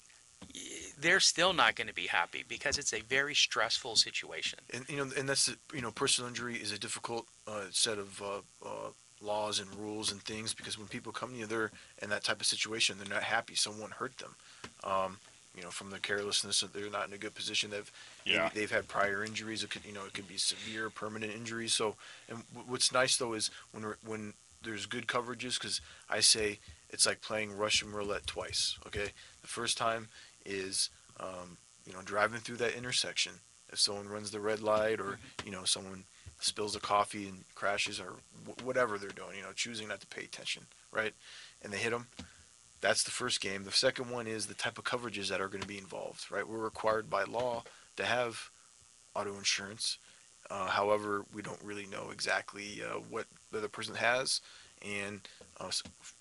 [0.99, 4.59] they're still not going to be happy because it's a very stressful situation.
[4.73, 8.21] And you know, and that's you know, personal injury is a difficult uh, set of
[8.21, 8.89] uh, uh,
[9.21, 12.39] laws and rules and things because when people come to you, they're in that type
[12.39, 12.97] of situation.
[12.97, 13.55] They're not happy.
[13.55, 14.35] Someone hurt them.
[14.83, 15.17] Um,
[15.55, 17.69] you know, from the carelessness, that they're not in a good position.
[17.71, 17.91] They've
[18.23, 18.49] Yeah.
[18.53, 19.63] they've had prior injuries.
[19.63, 21.73] It could you know it could be severe, permanent injuries.
[21.73, 21.95] So,
[22.29, 27.05] and w- what's nice though is when when there's good coverages because I say it's
[27.05, 28.77] like playing Russian roulette twice.
[28.87, 29.09] Okay,
[29.41, 30.07] the first time
[30.45, 33.33] is um, you know driving through that intersection.
[33.71, 36.03] If someone runs the red light or you know someone
[36.39, 40.07] spills a coffee and crashes or wh- whatever they're doing, you know, choosing not to
[40.07, 41.13] pay attention, right?
[41.63, 42.07] And they hit them.
[42.81, 43.65] That's the first game.
[43.65, 46.47] The second one is the type of coverages that are going to be involved, right?
[46.47, 47.63] We're required by law
[47.97, 48.49] to have
[49.15, 49.97] auto insurance.
[50.49, 54.41] Uh, however, we don't really know exactly uh, what the other person has,
[54.81, 55.21] and
[55.59, 55.69] uh,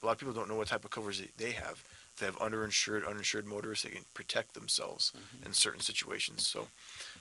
[0.02, 1.82] a lot of people don't know what type of coverage they, have.
[2.14, 5.12] If they have underinsured, uninsured motorists, they can protect themselves
[5.46, 6.46] in certain situations.
[6.46, 6.66] So,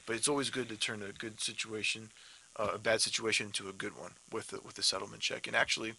[0.06, 2.10] but it's always good to turn a good situation,
[2.58, 5.48] a bad situation, into a good one with the, with the settlement check.
[5.48, 5.94] And actually,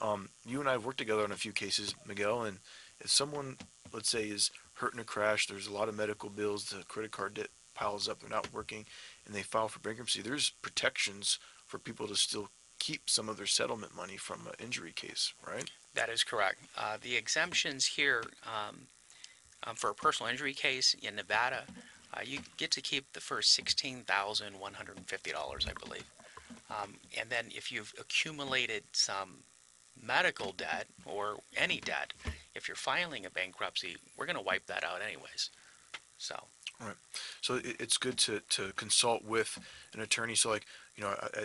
[0.00, 2.42] um, you and I have worked together on a few cases, Miguel.
[2.42, 2.58] And
[3.00, 3.56] if someone,
[3.92, 7.12] let's say, is hurt in a crash, there's a lot of medical bills, the credit
[7.12, 8.86] card debt piles up, they're not working,
[9.26, 10.22] and they file for bankruptcy.
[10.22, 14.92] There's protections for people to still keep some of their settlement money from an injury
[14.92, 15.70] case, right?
[15.94, 16.58] That is correct.
[16.76, 18.88] Uh, the exemptions here um,
[19.66, 21.64] um, for a personal injury case in Nevada,
[22.14, 25.72] uh, you get to keep the first sixteen thousand one hundred and fifty dollars, I
[25.84, 26.08] believe.
[26.70, 29.38] Um, and then if you've accumulated some
[30.02, 32.12] medical debt or any debt,
[32.54, 35.50] if you're filing a bankruptcy, we're going to wipe that out anyways.
[36.18, 36.36] So.
[37.40, 39.58] So it, it's good to, to consult with
[39.94, 40.34] an attorney.
[40.34, 41.44] So like, you know, I, I,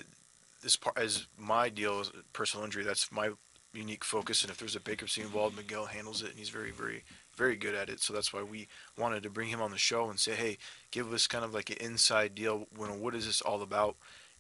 [0.62, 2.84] this part as my deal is personal injury.
[2.84, 3.30] That's my
[3.74, 4.42] unique focus.
[4.42, 7.04] And if there's a bankruptcy involved, Miguel handles it, and he's very, very,
[7.40, 8.02] very good at it.
[8.02, 10.58] So that's why we wanted to bring him on the show and say, hey,
[10.92, 12.68] give us kind of like an inside deal.
[12.78, 13.96] You know, what is this all about?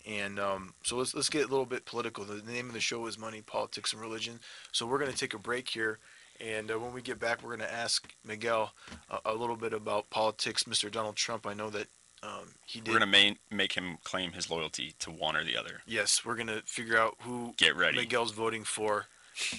[0.05, 2.25] And um, so let's let's get a little bit political.
[2.25, 4.39] The name of the show is Money, Politics, and Religion.
[4.71, 5.97] So we're going to take a break here.
[6.41, 8.73] And uh, when we get back, we're going to ask Miguel
[9.09, 10.63] a, a little bit about politics.
[10.63, 10.91] Mr.
[10.91, 11.87] Donald Trump, I know that
[12.23, 12.93] um, he did.
[12.93, 15.81] We're gonna main, make him claim his loyalty to one or the other.
[15.85, 17.97] Yes, we're going to figure out who Get ready.
[17.97, 19.07] Miguel's voting for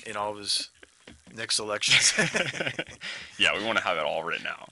[0.06, 0.70] in all of his
[1.34, 2.12] next elections.
[3.38, 4.68] Yeah, we want to have it all written out.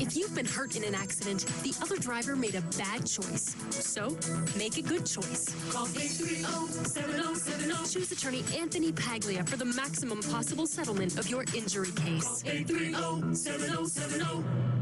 [0.00, 3.54] If you've been hurt in an accident, the other driver made a bad choice.
[3.70, 4.16] So,
[4.56, 5.54] make a good choice.
[5.70, 7.92] Call 830-7070.
[7.92, 12.42] Choose attorney Anthony Paglia for the maximum possible settlement of your injury case.
[12.44, 14.77] 830-7070.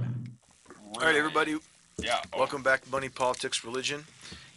[0.99, 1.57] All right, everybody,
[1.99, 2.21] Yeah.
[2.33, 4.05] oh, welcome back to Money, Politics, Religion.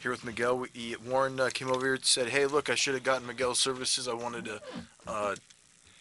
[0.01, 0.57] Here with Miguel.
[0.59, 3.59] We, Warren uh, came over here and said, hey, look, I should have gotten Miguel's
[3.59, 4.07] services.
[4.07, 4.61] I wanted to
[5.05, 5.35] uh,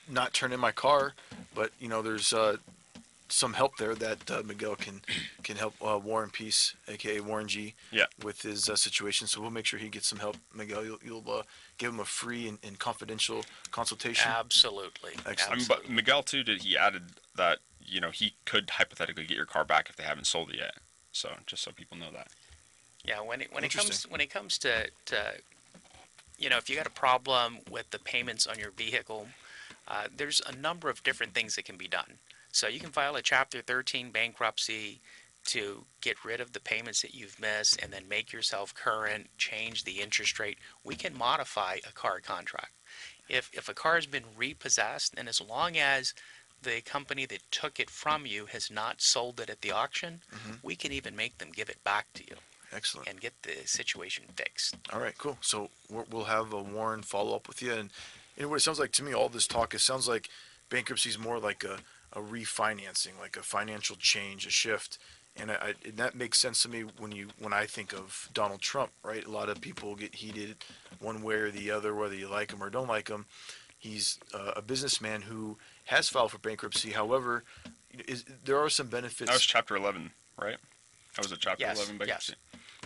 [0.09, 1.15] not turn in my car,
[1.55, 2.57] but, you know, there's uh,
[3.29, 5.01] some help there that uh, Miguel can
[5.43, 8.07] can help uh, Warren Peace, aka Warren G, Yeah.
[8.23, 9.27] with his uh, situation.
[9.27, 10.37] So we'll make sure he gets some help.
[10.55, 11.43] Miguel, you'll, you'll uh,
[11.79, 14.31] give him a free and, and confidential consultation.
[14.31, 15.13] Absolutely.
[15.27, 15.53] Excellent.
[15.53, 16.63] I mean, but Miguel too did.
[16.63, 17.03] He added
[17.37, 20.57] that you know he could hypothetically get your car back if they haven't sold it
[20.57, 20.75] yet.
[21.13, 22.29] So just so people know that.
[23.05, 25.35] Yeah, when it when it comes when it comes to, to
[26.39, 29.29] you know, if you got a problem with the payments on your vehicle,
[29.89, 32.19] uh, there's a number of different things that can be done.
[32.53, 35.01] So you can file a Chapter 13 bankruptcy
[35.47, 39.85] to get rid of the payments that you've missed and then make yourself current, change
[39.85, 40.59] the interest rate.
[40.85, 42.73] We can modify a car contract.
[43.29, 46.15] If if a car has been repossessed, and as long as
[46.63, 50.21] the company that took it from you has not sold it at the auction,
[50.63, 52.37] we can even make them give it back to you
[52.73, 53.09] Excellent.
[53.09, 54.77] and get the situation fixed.
[54.93, 55.39] All right, cool.
[55.41, 57.91] So we're, we'll have a Warren follow up with you, and
[58.37, 59.15] you know what it sounds like to me.
[59.15, 60.29] All this talk, it sounds like
[60.69, 61.79] bankruptcy is more like a,
[62.13, 64.99] a refinancing, like a financial change, a shift,
[65.37, 68.29] And, I, I, and that makes sense to me when you when I think of
[68.35, 69.25] Donald Trump, right?
[69.25, 70.57] A lot of people get heated
[71.01, 73.27] one way or the other, whether you like him or don't like him.
[73.79, 75.57] He's uh, a businessman who
[75.89, 76.91] has filed for bankruptcy.
[76.91, 77.45] However,
[78.07, 79.31] is, there are some benefits.
[79.31, 80.59] That was Chapter 11, right?
[81.17, 82.35] That was a Chapter Yes, 11 bankruptcy.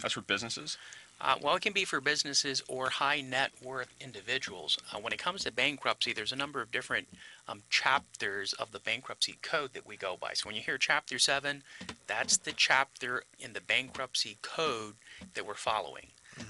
[0.01, 0.79] That's for businesses.
[1.21, 4.79] Uh, well, it can be for businesses or high net worth individuals.
[4.93, 7.09] Uh, when it comes to bankruptcy, there's a number of different
[7.49, 10.33] um, chapters of the bankruptcy code that we go by.
[10.35, 11.65] So when you hear Chapter 7,
[12.07, 14.95] that's the chapter in the bankruptcy code
[15.35, 16.07] that we're following.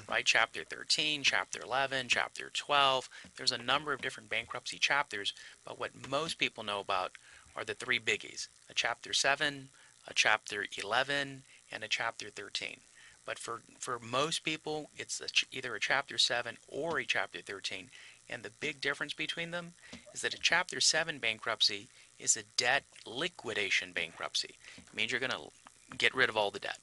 [0.08, 0.24] Right?
[0.24, 3.08] Chapter 13, Chapter 11, Chapter 12.
[3.36, 5.32] There's a number of different bankruptcy chapters,
[5.64, 7.12] but what most people know about
[7.56, 9.68] are the three biggies a Chapter 7,
[10.08, 11.42] a Chapter 11,
[11.72, 12.76] and a Chapter 13.
[13.24, 17.40] But for, for most people, it's a ch- either a Chapter 7 or a Chapter
[17.40, 17.88] 13.
[18.28, 19.72] And the big difference between them
[20.14, 24.54] is that a Chapter 7 bankruptcy is a debt liquidation bankruptcy.
[24.76, 26.78] It means you're going to get rid of all the debt.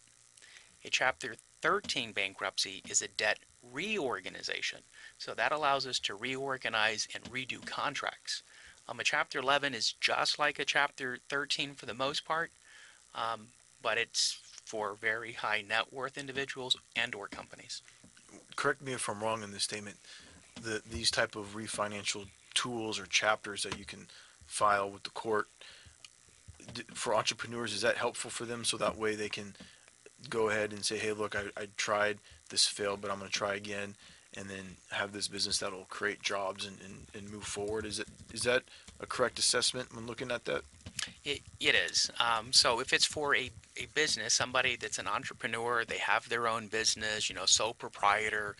[0.85, 3.39] A Chapter 13 bankruptcy is a debt
[3.73, 4.79] reorganization.
[5.17, 8.43] So that allows us to reorganize and redo contracts.
[8.87, 12.51] Um, a Chapter 11 is just like a Chapter 13 for the most part,
[13.13, 13.47] um,
[13.81, 17.81] but it's for very high net worth individuals and or companies.
[18.55, 19.97] correct me if I'm wrong in this statement.
[20.61, 24.07] The these type of refinancial tools or chapters that you can
[24.45, 25.47] file with the court
[26.93, 29.55] for entrepreneurs is that helpful for them so that way they can
[30.29, 32.17] go ahead and say, hey, look, I, I tried
[32.49, 33.95] this failed, but I'm going to try again,
[34.35, 37.85] and then have this business that'll create jobs and, and, and move forward.
[37.85, 38.63] Is it is that
[38.99, 40.61] a correct assessment when looking at that?
[41.23, 42.11] It, it is.
[42.19, 46.47] Um, so if it's for a, a business, somebody that's an entrepreneur, they have their
[46.47, 48.55] own business, you know, sole proprietor,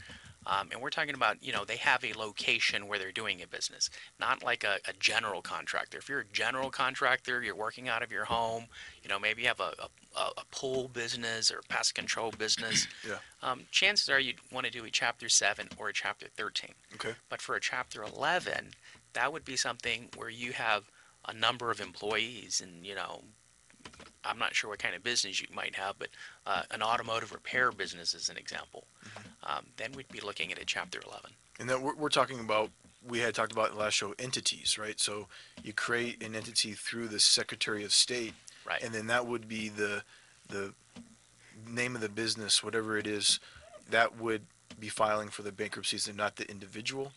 [0.50, 3.48] um, and we're talking about, you know, they have a location where they're doing a
[3.48, 6.00] business, not like a, a general contractor.
[6.00, 8.66] If you're a general contractor, you're working out of your home,
[9.04, 9.74] you know, maybe you have a,
[10.18, 12.88] a, a pool business or pest control business.
[13.08, 13.20] Yeah.
[13.42, 16.72] Um, chances are you'd want to do a Chapter 7 or a Chapter 13.
[16.96, 17.14] Okay.
[17.30, 18.72] But for a Chapter 11,
[19.14, 20.90] that would be something where you have
[21.28, 23.24] a number of employees and, you know,
[24.26, 26.10] I'm not sure what kind of business you might have, but
[26.46, 28.86] uh, an automotive repair business is an example.
[29.44, 31.32] Um, then we'd be looking at a Chapter 11.
[31.60, 32.70] And then we're, we're talking about,
[33.08, 35.00] we had talked about in the last show, entities, right?
[35.00, 35.28] So
[35.64, 38.34] you create an entity through the Secretary of State,
[38.66, 38.84] Right.
[38.84, 40.04] and then that would be the,
[40.50, 40.74] the
[41.68, 43.40] name of the business, whatever it is,
[43.90, 44.42] that would
[44.80, 47.12] be filing for the bankruptcies and not the individual.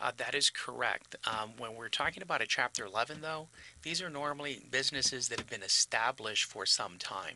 [0.00, 1.16] Uh, that is correct.
[1.26, 3.48] Um, when we're talking about a Chapter 11, though,
[3.82, 7.34] these are normally businesses that have been established for some time.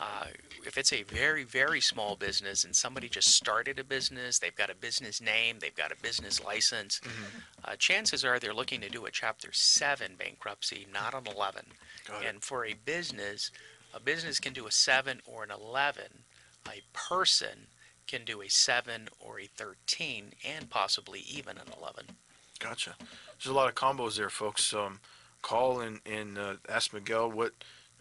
[0.00, 0.26] Uh,
[0.66, 4.68] if it's a very, very small business and somebody just started a business, they've got
[4.68, 7.00] a business name, they've got a business license,
[7.64, 11.64] uh, chances are they're looking to do a Chapter 7 bankruptcy, not an 11.
[12.28, 13.50] And for a business,
[13.94, 16.02] a business can do a 7 or an 11.
[16.68, 17.68] A person
[18.06, 22.04] can do a 7 or a 13 and possibly even an 11.
[22.58, 22.94] Gotcha.
[22.98, 24.72] There's a lot of combos there, folks.
[24.72, 25.00] Um,
[25.42, 27.52] call and, and uh, ask Miguel what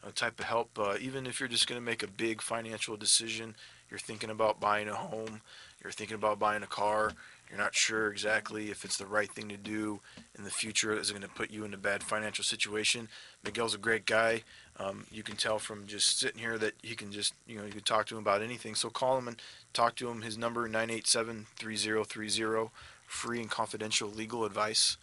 [0.06, 2.96] uh, type of help, uh, even if you're just going to make a big financial
[2.96, 3.56] decision,
[3.90, 5.42] you're thinking about buying a home,
[5.84, 7.12] you're thinking about buying a car,
[7.50, 10.00] you're not sure exactly if it's the right thing to do
[10.38, 13.08] in the future, is it going to put you in a bad financial situation?
[13.44, 14.42] Miguel's a great guy.
[14.80, 17.72] Um, you can tell from just sitting here that he can just, you know, you
[17.72, 18.76] can talk to him about anything.
[18.76, 19.38] So call him and
[19.76, 20.24] talk to him.
[20.24, 22.72] His number, 987-3030,
[23.06, 24.98] free and confidential legal advice.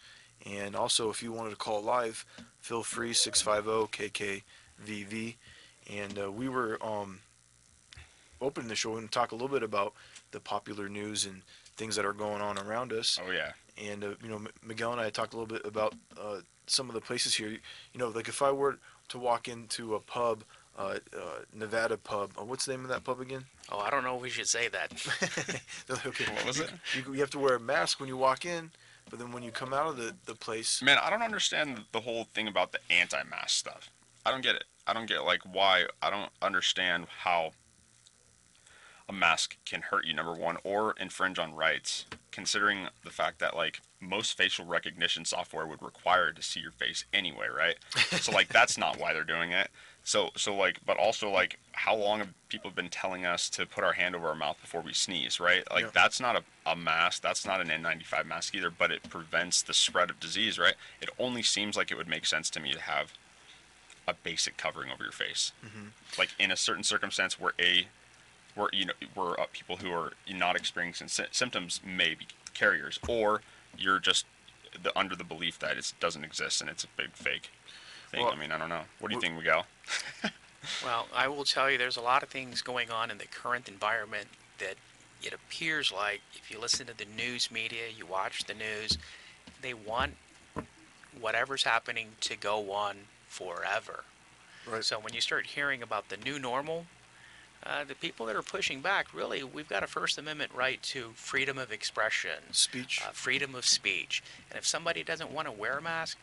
[0.45, 2.25] And also, if you wanted to call live,
[2.59, 5.35] feel free, oh, 650-KKVV.
[5.91, 7.19] And uh, we were um,
[8.41, 9.93] opening the show and talk a little bit about
[10.31, 11.41] the popular news and
[11.75, 13.19] things that are going on around us.
[13.25, 13.51] Oh yeah.
[13.81, 16.89] And, uh, you know, M- Miguel and I talked a little bit about uh, some
[16.89, 17.49] of the places here.
[17.49, 17.59] You
[17.95, 18.77] know, like if I were
[19.09, 20.43] to walk into a pub,
[20.77, 21.19] uh, uh,
[21.53, 23.45] Nevada pub, uh, what's the name of that pub again?
[23.71, 24.91] Oh, I don't know if we should say that.
[26.05, 26.25] okay.
[26.33, 26.71] What was it?
[26.95, 28.71] You, you have to wear a mask when you walk in,
[29.09, 32.01] but then when you come out of the, the place, Man, I don't understand the
[32.01, 33.89] whole thing about the anti-mask stuff.
[34.25, 34.63] I don't get it.
[34.87, 35.85] I don't get like why.
[36.01, 37.51] I don't understand how
[39.07, 40.13] a mask can hurt you.
[40.13, 45.65] Number one, or infringe on rights, considering the fact that like most facial recognition software
[45.67, 47.75] would require to see your face anyway, right?
[48.19, 49.69] so like that's not why they're doing it.
[50.03, 53.83] So so like, but also like, how long have people been telling us to put
[53.83, 55.63] our hand over our mouth before we sneeze, right?
[55.71, 55.89] Like Yeah.
[55.93, 57.21] that's not a, a mask.
[57.21, 60.75] That's not an N95 mask either, but it prevents the spread of disease, right?
[61.01, 63.13] It only seems like it would make sense to me to have
[64.07, 65.53] a basic covering over your face,
[66.17, 67.87] like in a certain circumstance where a
[68.55, 72.99] where you know where uh, people who are not experiencing sy- symptoms may be carriers,
[73.07, 73.41] or
[73.77, 74.25] you're just
[74.83, 77.49] the, under the belief that it doesn't exist and it's a big fake
[78.13, 78.23] thing.
[78.23, 78.81] Well, I mean, I don't know.
[78.99, 79.65] What do you think, Miguel?
[80.81, 83.67] Well, I will tell you, there's a lot of things going on in the current
[83.67, 84.27] environment
[84.59, 84.75] that
[85.21, 88.97] it appears like if you listen to the news media, you watch the news,
[89.61, 90.13] they want
[91.19, 92.95] whatever's happening to go on
[93.27, 94.05] forever.
[94.65, 94.85] Right.
[94.85, 96.85] So when you start hearing about the new normal,
[97.65, 101.11] uh, the people that are pushing back, really, we've got a First Amendment right to
[101.15, 103.01] freedom of expression, Speech.
[103.05, 106.17] uh, freedom of speech, and if somebody doesn't want to wear a mask,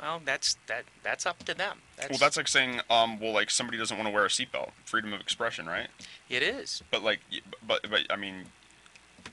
[0.00, 1.78] well, that's that that's up to them.
[1.96, 4.70] That's, Well, that's like saying, um, well, like somebody doesn't want to wear a seatbelt.
[4.84, 5.88] Freedom of expression, right?
[6.28, 6.82] it is.
[6.90, 7.20] But like,
[7.66, 8.46] but but I mean,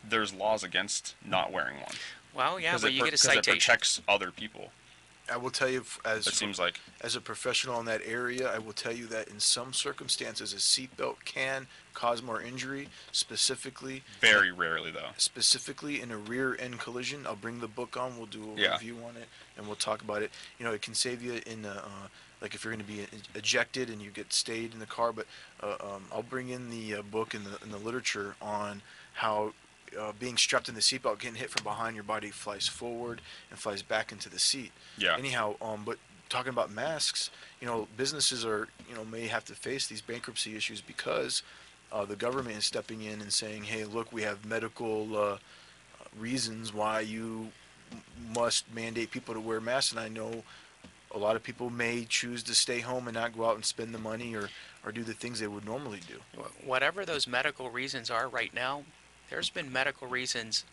[0.07, 1.95] there's laws against not wearing one.
[2.33, 3.59] Well, yeah, but it you get a 'cause it citation.
[3.59, 4.71] protects other people.
[5.31, 8.59] I will tell you, as It seems like as a professional in that area, I
[8.59, 12.89] will tell you that in some circumstances, a seatbelt can cause more injury.
[13.11, 15.09] Specifically, very rarely though.
[15.17, 17.25] specifically in a rear end collision.
[17.27, 18.17] I'll bring the book on.
[18.17, 18.73] We'll do a Yeah.
[18.73, 19.27] review on it,
[19.57, 20.31] and we'll talk about it.
[20.57, 22.07] You know, it can save you in a, uh,
[22.41, 23.05] like if you're going to be
[23.35, 25.11] ejected and you get stayed in the car.
[25.11, 25.27] But
[25.61, 28.81] uh, um, I'll bring in the uh, book and the, and the literature on
[29.13, 29.53] how.
[29.97, 33.59] Uh, being strapped in the seatbelt, getting hit from behind, your body flies forward and
[33.59, 34.71] flies back into the seat.
[34.97, 35.17] Yeah.
[35.17, 35.97] Anyhow, um, but
[36.29, 40.55] talking about masks, you know, businesses are, you know, may have to face these bankruptcy
[40.55, 41.41] issues because
[41.91, 45.37] uh, the government is stepping in and saying, hey, look, we have medical uh,
[46.17, 47.49] reasons why you
[48.33, 49.91] must mandate people to wear masks.
[49.91, 50.43] And I know
[51.13, 53.93] a lot of people may choose to stay home and not go out and spend
[53.93, 54.49] the money or,
[54.85, 56.43] or do the things they would normally do.
[56.63, 58.83] Whatever those medical reasons are right now,
[59.29, 60.65] there's been medical reasons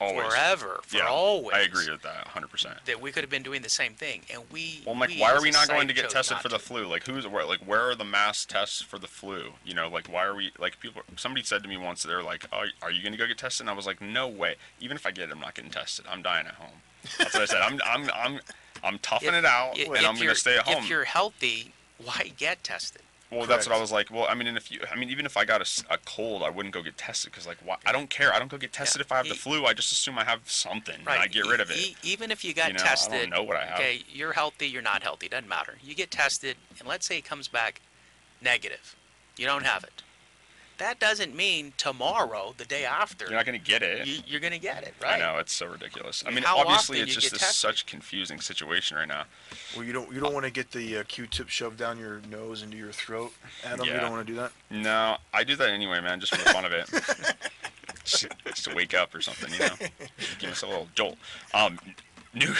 [0.00, 0.26] Always.
[0.28, 1.54] forever, for yeah, always.
[1.54, 2.84] I agree with that 100%.
[2.86, 4.80] That we could have been doing the same thing, and we.
[4.86, 6.62] Well, like, we why are we not going to get tested for the to.
[6.64, 6.86] flu?
[6.86, 7.44] Like, who's where?
[7.44, 9.52] Like, where are the mass tests for the flu?
[9.64, 10.52] You know, like, why are we?
[10.58, 11.02] Like, people.
[11.16, 13.64] Somebody said to me once, they're like, "Oh, are you going to go get tested?"
[13.64, 14.54] And I was like, "No way.
[14.80, 16.06] Even if I get it, I'm not getting tested.
[16.10, 16.80] I'm dying at home."
[17.18, 17.60] That's what I said.
[17.60, 18.40] I'm, I'm, I'm,
[18.82, 20.82] I'm toughing If- it out, i- and if I'm going to stay at home.
[20.82, 23.02] If you're healthy, why get tested?
[23.30, 24.10] Well, that's what I was like.
[24.10, 26.50] Well, I mean, and if you, I mean, even if I got a cold, I
[26.50, 27.76] wouldn't go get tested because, like, why?
[27.86, 28.34] I don't care.
[28.34, 29.04] I don't go get tested Yeah.
[29.04, 29.66] if I have the E- flu.
[29.66, 31.14] I just assume I have something, Right.
[31.14, 31.76] and I get rid of it.
[31.78, 33.74] E- even if you got You know, I don't tested, know what I have.
[33.78, 35.78] okay, you're healthy, you're not healthy, doesn't matter.
[35.82, 37.80] You get tested, and let's say it comes back
[38.40, 38.96] negative.
[39.36, 40.02] You don't have it.
[40.80, 44.06] That doesn't mean tomorrow, the day after, You're not going to get it.
[44.06, 45.16] you, you're going to get it, right?
[45.16, 46.24] I know it's so ridiculous.
[46.24, 47.54] I I mean, mean, how obviously, it's just get a, tested?
[47.54, 49.24] such confusing situation right now.
[49.76, 52.62] Well, you don't you don't want to get the uh, Q-tip shoved down your nose
[52.62, 53.30] into your throat,
[53.62, 53.84] Adam.
[53.84, 54.52] You don't want to do that.
[54.70, 56.88] No, I do that anyway, man, just for the fun of it.
[58.04, 59.88] just, just to wake up or something, you know.
[60.38, 61.18] Give us a little jolt.
[61.52, 61.78] Um,
[62.32, 62.54] new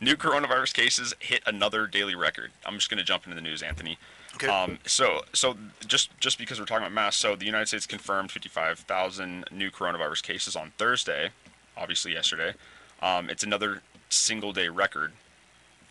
[0.00, 2.52] new coronavirus cases hit another daily record.
[2.64, 3.98] I'm just going to jump into the news, Anthony.
[4.36, 4.48] Okay.
[4.48, 5.56] Um, so so
[5.86, 10.22] just just because we're talking about masks, so the United States confirmed 55,000 new coronavirus
[10.22, 11.30] cases on Thursday,
[11.76, 12.54] obviously yesterday.
[13.00, 15.12] Um, it's another single day record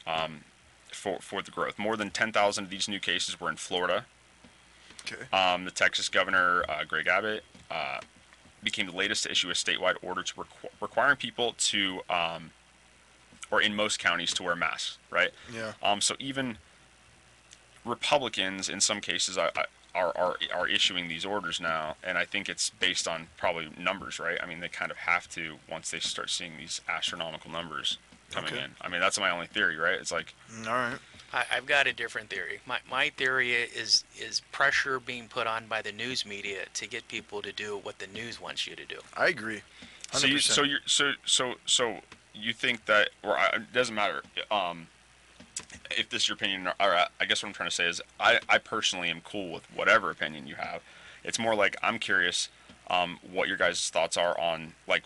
[0.06, 0.42] um,
[0.92, 1.80] for for the growth.
[1.80, 4.06] More than 10,000 of these new cases were in Florida.
[5.12, 5.24] Okay.
[5.36, 8.00] Um, the Texas governor, uh, Greg Abbott, uh,
[8.64, 12.52] became the latest to issue a statewide order to requ- requiring people to, um,
[13.52, 15.30] or in most counties, to wear masks, right?
[15.54, 15.74] Yeah.
[15.84, 16.58] Um, so even
[17.86, 19.52] Republicans, in some cases, are,
[19.94, 24.20] are, are, are issuing these orders now, and I think it's based on probably numbers,
[24.20, 24.38] right?
[24.42, 27.98] I mean, they kind of have to once they start seeing these astronomical numbers
[28.32, 28.64] coming Okay.
[28.64, 28.72] in.
[28.82, 30.00] I mean, that's my only theory, right?
[30.00, 31.00] It's like, Mm, All right.
[31.34, 32.60] I, I've got a different theory.
[32.66, 37.08] My, my theory is is pressure being put on by the news media to get
[37.08, 38.98] people to do what the news wants you to do.
[39.18, 39.62] I agree.
[40.12, 40.18] 100%.
[40.20, 41.98] So you, so you, so so so
[42.34, 44.22] you think that, or it doesn't matter.
[44.52, 44.88] Um,
[45.92, 48.02] if this is your opinion, or I I guess what I'm trying to say is,
[48.20, 50.82] I, I personally am cool with whatever opinion you have.
[51.24, 52.50] It's more like I'm curious,
[52.90, 55.04] um, what your guys' thoughts are on like,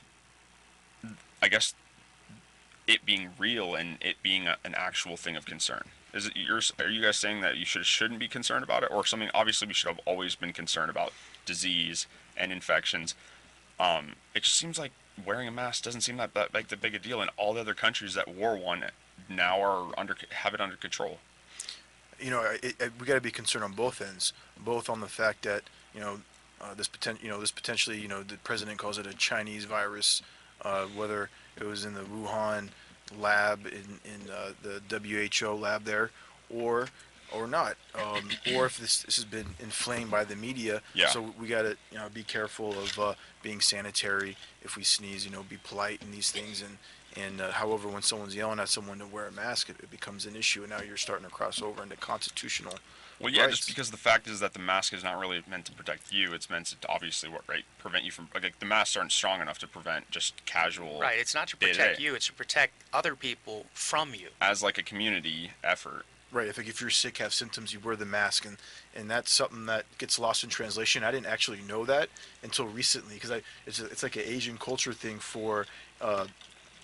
[1.42, 1.74] I guess,
[2.88, 5.86] it being real and it being a, an actual thing of concern.
[6.14, 8.90] Is it you're, are you guys saying that you should shouldn't be concerned about it,
[8.92, 9.30] or something?
[9.34, 11.14] Obviously, we should have always been concerned about
[11.46, 13.16] disease and infections
[13.80, 14.92] um, it just seems like
[15.26, 17.62] wearing a mask doesn't seem that, that like the big a deal, in all the
[17.62, 18.84] other countries that wore one
[19.28, 21.20] now are under have it under control.
[22.20, 25.08] you know, it, it, we got to be concerned on both ends, both on the
[25.08, 25.64] fact that
[25.94, 26.20] you know
[26.62, 29.66] uh, this poten- you know this potentially you know the president calls it a Chinese
[29.66, 30.22] virus,
[30.64, 32.70] uh, whether it was in the Wuhan
[33.18, 36.12] lab in in uh, the WHO lab there,
[36.50, 36.90] or
[37.32, 40.82] or not, um, or if this this has been inflamed by the media.
[40.94, 41.10] Yeah.
[41.10, 44.36] So we got to you know be careful of uh, being sanitary.
[44.62, 46.78] If we sneeze, you know, be polite in these things and.
[47.18, 50.26] And uh, however, when someone's yelling at someone to wear a mask, it, it becomes
[50.26, 52.76] an issue, and now you're starting to cross over into constitutional.
[53.20, 53.58] Well, yeah, rights.
[53.58, 56.34] just because the fact is that the mask is not really meant to protect you;
[56.34, 59.60] it's meant to obviously what right prevent you from like the masks aren't strong enough
[59.60, 61.20] to prevent just casual Right.
[61.20, 62.04] It's not to day to protect day.
[62.04, 64.30] you; it's to protect other people from you.
[64.40, 66.06] as like a community effort.
[66.32, 66.48] Right.
[66.48, 68.56] If if you're sick, have symptoms, you wear the mask, and
[68.96, 71.04] and that's something that gets lost in translation.
[71.04, 72.08] I didn't actually know that
[72.44, 75.66] until recently because I it's a, it's like an Asian culture thing for,
[76.00, 76.28] uh,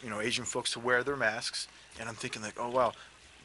[0.03, 1.67] you know, Asian folks to wear their masks,
[1.99, 2.93] and I'm thinking like, oh wow,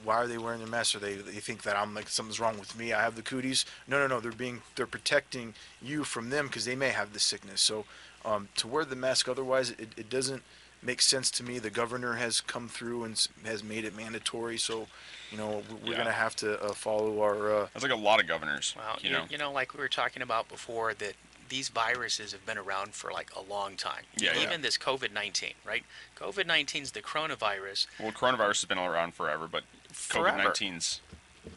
[0.04, 0.94] why are they wearing their masks?
[0.94, 2.92] Are they they think that I'm like something's wrong with me?
[2.92, 3.64] I have the cooties?
[3.86, 4.20] No, no, no.
[4.20, 7.60] They're being they're protecting you from them because they may have the sickness.
[7.60, 7.84] So
[8.24, 10.42] um, to wear the mask otherwise, it, it doesn't
[10.82, 11.58] make sense to me.
[11.58, 14.56] The governor has come through and has made it mandatory.
[14.58, 14.86] So
[15.30, 15.98] you know we- we're Yeah.
[15.98, 17.54] gonna have to uh, follow our.
[17.54, 18.74] Uh, That's like a lot of governors.
[18.76, 19.24] Well, you you, know.
[19.30, 21.14] you know, like we were talking about before, that
[21.50, 24.04] these viruses have been around for like a long time.
[24.16, 24.44] Yeah, yeah.
[24.44, 25.84] Even this COVID 19, right?
[26.16, 27.86] COVID 19 is the coronavirus.
[28.00, 29.64] Well, coronavirus has been around forever, but.
[29.92, 31.00] COVID 19's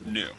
[0.06, 0.30] new.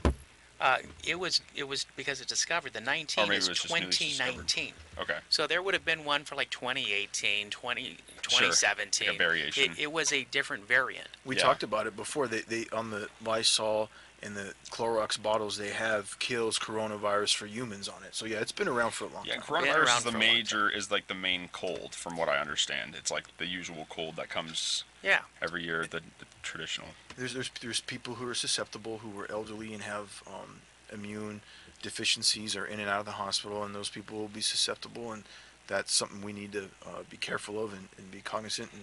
[0.60, 2.72] Uh, it was it was because it discovered.
[2.72, 4.48] The 19 is it was just newly discovered.
[4.48, 4.72] 2019.
[4.98, 5.18] Okay.
[5.28, 7.96] So there would have been one for like 2018, 20,
[8.30, 9.18] Sure, like a 2017.
[9.18, 9.72] variation.
[9.72, 11.08] It, it was a different variant.
[11.24, 11.42] we Yeah.
[11.42, 12.28] talked about it before.
[12.28, 13.90] They they on the Lysol
[14.22, 18.14] and the Clorox bottles they have kills coronavirus for humans on it.
[18.14, 19.42] So yeah, it's been around for a long Yeah, time.
[19.42, 22.38] coronavirus is the for a long major is like the main cold, from what I
[22.38, 22.94] understand.
[22.96, 25.20] It's like the usual cold that comes Yeah.
[25.42, 26.88] every year, the, the traditional.
[27.16, 30.62] There's there's there's people who are susceptible, who are elderly and have um,
[30.92, 31.42] immune
[31.82, 35.24] deficiencies, are in and out of the hospital, and those people will be susceptible, and
[35.66, 38.82] that's something we need to uh, be careful of and, and be cognizant and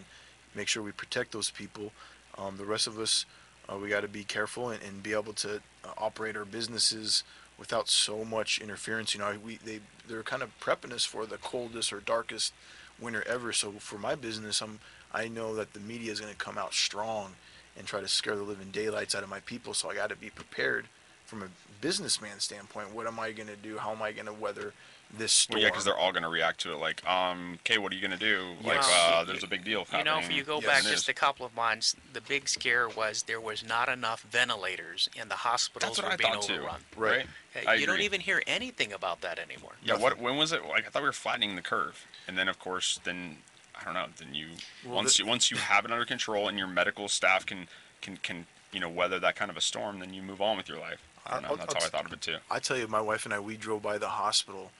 [0.55, 1.91] make sure we protect those people.
[2.38, 3.25] Um, the rest of us,
[3.71, 7.23] uh, we got to be careful and, and be able to uh, operate our businesses
[7.57, 9.13] without so much interference.
[9.13, 12.53] You know, we they they're kind of prepping us for the coldest or darkest
[12.99, 13.53] winter ever.
[13.53, 14.79] So for my business, I'm
[15.13, 17.34] I know that the media is going to come out strong
[17.77, 19.73] and try to scare the living daylights out of my people.
[19.73, 20.88] So I got to be prepared
[21.25, 21.47] from a
[21.79, 22.93] businessman standpoint.
[22.93, 23.77] What am I going to do?
[23.77, 24.73] How am I going to weather
[25.18, 25.57] this storm?
[25.57, 27.95] Well, yeah, because they're all going to react to it like, um, okay, what are
[27.95, 28.53] you going to do?
[28.64, 31.14] Like, uh, there's a big deal You know, if you go Yes, back just a
[31.14, 35.97] couple of months, the big scare was there was not enough ventilators and the hospitals
[35.97, 36.53] That's what were I being thought too.
[36.55, 36.80] overrun.
[36.97, 37.26] Right.
[37.68, 39.74] I you don't even hear anything about that anymore.
[39.84, 39.97] Yeah.
[39.97, 40.20] What?
[40.20, 40.66] When was it?
[40.66, 43.38] Like, I thought we were flattening the curve, and then of course, then
[43.80, 44.05] I don't know.
[44.18, 44.47] Then you
[44.86, 47.68] Well, once the- you once you have it under control and your medical staff can
[48.01, 50.70] can can you know weather that kind of a storm, then you move on with
[50.70, 51.01] your life.
[51.26, 51.49] I don't know.
[51.49, 52.38] I'll- That's I'll how I thought of it too.
[52.49, 54.72] I tell you, my wife and I, we drove by the hospital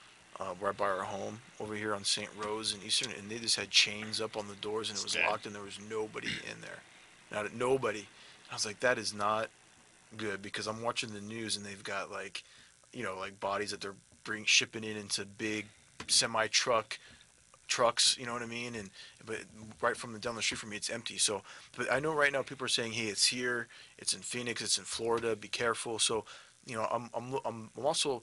[0.42, 2.28] uh, right by our home over here on St.
[2.36, 5.16] Rose and Eastern, and they just had chains up on the doors and it was
[5.16, 6.80] locked and there was nobody in there.
[7.30, 8.06] Not nobody.
[8.50, 9.48] I was like, that is not
[10.16, 12.42] good because I'm watching the news and they've got like,
[12.92, 15.66] you know, like bodies that they're bring shipping in into big
[16.08, 16.98] semi truck
[17.68, 18.16] trucks.
[18.18, 18.74] You know what I mean?
[18.74, 18.90] And
[19.24, 19.38] but
[19.80, 21.18] right from the down the street from me, it's empty.
[21.18, 21.42] So,
[21.76, 23.68] but I know right now people are saying, hey, it's here,
[23.98, 25.36] it's in Phoenix, it's in Florida.
[25.36, 25.98] Be careful.
[25.98, 26.24] So,
[26.66, 28.22] you know, I'm I'm I'm, I'm also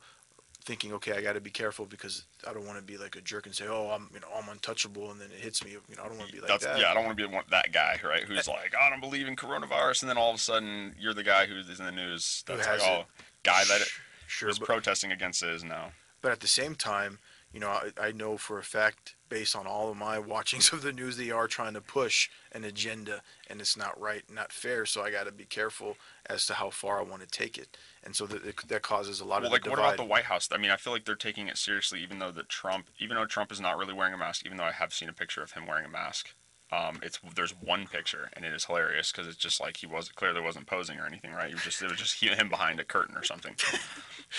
[0.65, 3.21] thinking, okay, I got to be careful because I don't want to be like a
[3.21, 5.71] jerk and say, oh, I'm you know I'm untouchable, and then it hits me.
[5.71, 6.79] You know, I don't want to be like That's that.
[6.79, 6.91] yeah.
[6.91, 8.23] I don't want to be one, that guy, right?
[8.23, 10.95] Who's Uh, like, "Oh, I don't believe in coronavirus, and then all of a sudden
[10.99, 12.43] you're the guy who is in the news.
[12.45, 12.83] That's like, it.
[12.85, 13.05] oh,
[13.43, 13.81] guy that
[14.27, 15.91] sure, was but- protesting against it is now.
[16.21, 17.19] But at the same time,
[17.51, 20.81] you know, I, I know for a fact, based on all of my watchings of
[20.81, 24.85] the news, they are trying to push an agenda, and it's not right, not fair.
[24.85, 25.97] So I got to be careful
[26.27, 29.25] as to how far I want to take it, and so that that causes a
[29.25, 30.49] lot Well, of like, the what about the White House?
[30.51, 33.25] I mean, I feel like they're taking it seriously, even though that Trump, even though
[33.25, 35.51] Trump is not really wearing a mask, even though I have seen a picture of
[35.53, 36.33] him wearing a mask.
[36.71, 40.09] Um, it's there's one picture and it is hilarious because it's just like he was
[40.09, 41.47] clearly wasn't posing or anything, right?
[41.47, 43.55] He was just it was just he, him behind a curtain or something.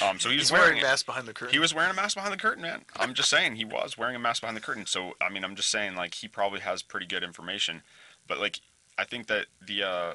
[0.01, 0.83] Um, so he was He's wearing, wearing it.
[0.85, 1.53] mask behind the curtain.
[1.53, 2.83] He was wearing a mask behind the curtain, man.
[2.97, 4.87] I'm just saying he was wearing a mask behind the curtain.
[4.87, 7.83] So I mean, I'm just saying like he probably has pretty good information,
[8.29, 8.61] but like
[8.97, 10.15] I think that the uh,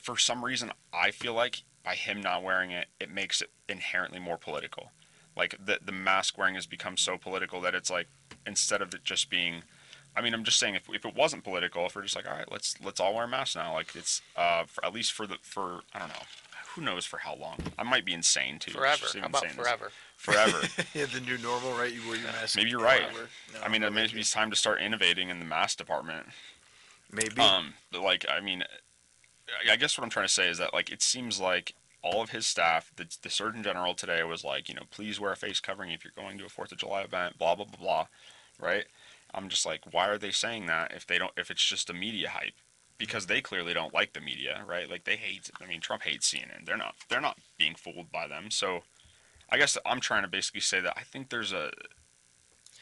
[0.00, 4.20] for some reason I feel like by him not wearing it, it makes it inherently
[4.20, 4.92] more political.
[5.36, 8.06] Like the the mask wearing has become so political that it's like
[8.46, 9.62] instead of it just being
[10.16, 12.36] I mean, I'm just saying if, if it wasn't political, if we're just like, all
[12.36, 15.36] right, let's let's all wear masks now, like it's uh for, at least for the
[15.42, 16.22] for I don't know,
[16.74, 17.56] who knows for how long?
[17.78, 18.72] I might be insane too.
[18.72, 18.96] Forever.
[19.02, 19.66] just even How about saying this.
[19.66, 19.90] forever?
[20.16, 20.58] Forever.
[20.94, 21.92] yeah, the new normal, right?
[21.92, 22.56] You wear your mask.
[22.56, 23.02] Maybe you're right.
[23.54, 26.26] No, I mean, no, maybe it's time to start innovating in the mask department.
[27.10, 27.40] maybe.
[27.40, 30.72] Um, but like, I mean, I- I guess what I'm trying to say is that
[30.72, 34.68] like it seems like all of his staff, the, the Surgeon General today was like,
[34.68, 37.02] you know, please wear a face covering if you're going to a Fourth of July
[37.02, 38.06] event, blah blah blah blah,
[38.58, 38.84] right?
[39.34, 41.94] I'm just like, why are they saying that if they don't, if it's just a
[41.94, 42.54] media hype?
[42.98, 44.88] Because they clearly don't like the media, right?
[44.88, 45.50] Like they hate.
[45.60, 46.66] I mean, Trump hates CNN.
[46.66, 46.94] They're not.
[47.08, 48.50] They're not being fooled by them.
[48.50, 48.82] So,
[49.50, 51.72] I guess I'm trying to basically say that I think there's a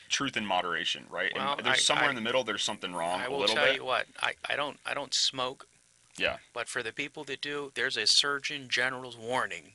[0.08, 1.32] truth in moderation, right?
[1.34, 2.44] Well, and there's I- somewhere I- in the middle.
[2.44, 3.76] There's something wrong I will tell bit.
[3.76, 4.06] you what.
[4.20, 5.66] I, I don't I don't smoke,
[6.18, 6.36] Yeah.
[6.52, 9.72] but for the people that do, there's a Surgeon General's warning: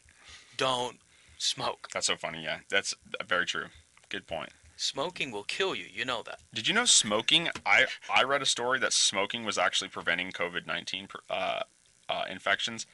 [0.58, 0.98] don't
[1.38, 1.88] smoke.
[1.94, 2.44] That's so funny.
[2.44, 3.66] Yeah, that's uh, very true.
[4.10, 4.50] Good point.
[4.78, 5.86] Smoking will kill you.
[5.92, 6.40] You know that.
[6.54, 7.50] Did you know smoking?
[7.66, 11.62] I I read a story that smoking was actually preventing COVID nineteen uh,
[12.10, 12.86] uh, infections,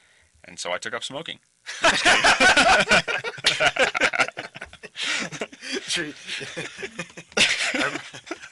[0.44, 1.38] and so I took up smoking.
[7.74, 7.98] I,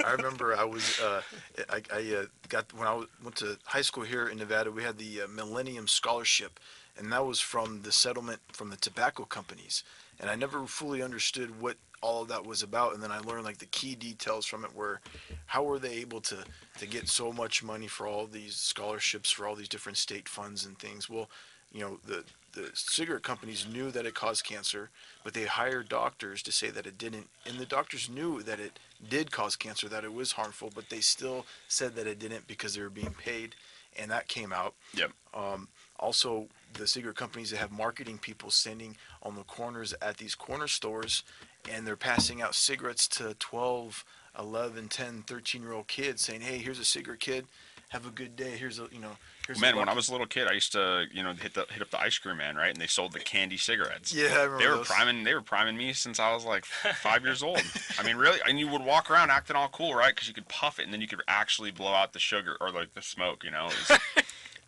[0.04, 1.22] I remember I was uh,
[1.68, 4.70] I, I uh, got when I was- went to high school here in Nevada.
[4.70, 6.58] We had the uh, Millennium Scholarship,
[6.98, 9.84] and that was from the settlement from the tobacco companies.
[10.18, 12.94] And I never fully understood what all of that was about.
[12.94, 15.00] And then I learned like the key details from it were
[15.46, 16.38] how were they able to
[16.78, 20.64] to get so much money for all these scholarships for all these different state funds
[20.64, 21.08] and things.
[21.08, 21.28] Well,
[21.72, 24.90] you know the the cigarette companies knew that it caused cancer,
[25.22, 27.28] but they hired doctors to say that it didn't.
[27.46, 28.78] And the doctors knew that it
[29.08, 32.74] did cause cancer, that it was harmful, but they still said that it didn't because
[32.74, 33.54] they were being paid.
[33.98, 34.74] And that came out.
[34.94, 35.10] Yep.
[35.34, 40.34] Um, also, the cigarette companies that have marketing people standing on the corners at these
[40.34, 41.24] corner stores
[41.70, 44.04] and they're passing out cigarettes to 12,
[44.38, 47.46] 11, 10, 13 year old kids saying, hey, here's a cigarette kid.
[47.90, 48.50] Have a good day.
[48.50, 49.16] Here's a, you know,
[49.48, 51.54] here's a Man, when I was a little kid, I used to, you know, hit
[51.54, 52.70] the hit up the ice cream man, right?
[52.70, 54.14] And they sold the candy cigarettes.
[54.14, 54.86] Yeah, I remember They were those.
[54.86, 55.24] priming.
[55.24, 56.64] They were priming me since I was like
[57.02, 57.60] five years old.
[57.98, 60.14] I mean, really, and you would walk around acting all cool, right?
[60.14, 62.70] Because you could puff it, and then you could actually blow out the sugar or
[62.70, 63.42] like the smoke.
[63.42, 63.98] You know, It was-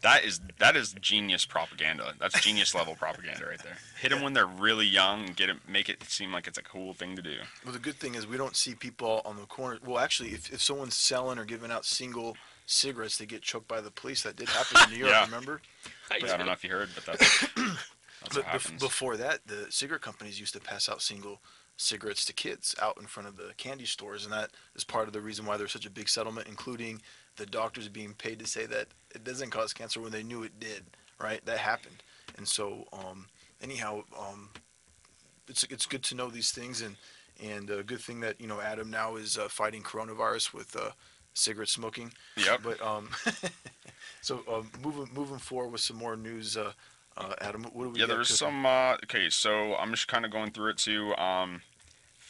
[0.02, 2.14] that is that is genius propaganda.
[2.20, 3.76] That's genius level propaganda right there.
[4.00, 6.62] Hit them when they're really young and get it, make it seem like it's a
[6.62, 7.36] cool thing to do.
[7.64, 9.78] Well, the good thing is we don't see people on the corner.
[9.84, 12.36] Well, actually, if, if someone's selling or giving out single
[12.66, 14.22] cigarettes, they get choked by the police.
[14.22, 15.24] That did happen in New York, Yeah.
[15.24, 15.60] remember?
[16.10, 20.02] I don't know if you heard, but that's, that's But bef- before that, the cigarette
[20.02, 21.40] companies used to pass out single
[21.76, 25.12] cigarettes to kids out in front of the candy stores, and that is part of
[25.12, 27.00] the reason why there's such a big settlement, including
[27.36, 30.58] the doctors being paid to say that it doesn't cause cancer when they knew it
[30.60, 30.84] did.
[31.20, 31.44] Right?
[31.44, 32.02] That happened,
[32.36, 33.26] and so um,
[33.62, 34.50] anyhow, um,
[35.48, 36.96] it's it's good to know these things, and
[37.42, 40.90] and a good thing that you know Adam now is uh, fighting coronavirus with uh,
[41.34, 42.12] cigarette smoking.
[42.36, 42.60] Yep.
[42.62, 43.10] But um,
[44.20, 46.72] so um, moving moving forward with some more news, uh,
[47.16, 48.00] uh, Adam, what do we?
[48.00, 48.48] yeah, got there was cooking?
[48.48, 48.66] some.
[48.66, 51.14] Uh, okay, so I'm just kind of going through it too.
[51.16, 51.62] Um,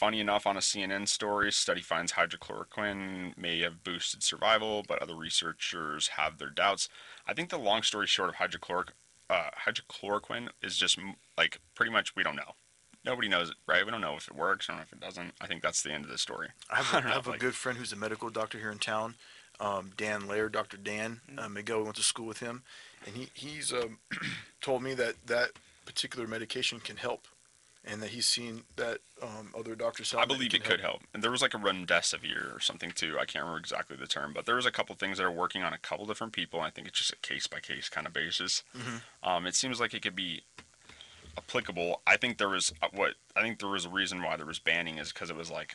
[0.03, 5.15] funny enough, on a CNN story, study finds hydrochloroquine may have boosted survival, but other
[5.15, 6.89] researchers have their doubts.
[7.25, 8.89] I think the long story short of hydrochloric,
[9.31, 10.99] uh, hydrochloroquine is just
[11.39, 12.57] like pretty much we don't know.
[13.05, 13.85] Nobody knows it, right?
[13.85, 14.69] We don't know if it works.
[14.69, 15.35] I don't know if it doesn't.
[15.41, 16.49] I think that's the end of the story.
[16.69, 18.59] I have, I a, don't I know, a like- good friend who's a medical doctor
[18.59, 19.15] here in town,
[19.61, 20.79] um, Dan Lair, Dr.
[20.79, 21.79] Dan uh, Miguel.
[21.79, 22.65] We went to school with him,
[23.07, 23.99] and he he's um,
[24.61, 25.51] told me that that
[25.87, 27.29] particular medication can help,
[27.85, 30.15] and that he's seen that um, other doctors.
[30.15, 31.03] I believe it could help.
[31.13, 33.17] And there was like a remdesivir or something too.
[33.21, 35.63] I can't remember exactly the term, but there was a couple things that are working
[35.63, 36.61] on a couple different people.
[36.61, 38.63] I think it's just a case by case kind of basis.
[39.23, 40.43] Um, it seems like it could be
[41.37, 42.03] applicable.
[42.07, 44.59] I think there was uh, what I think there was a reason why there was
[44.59, 45.75] banning is because it was like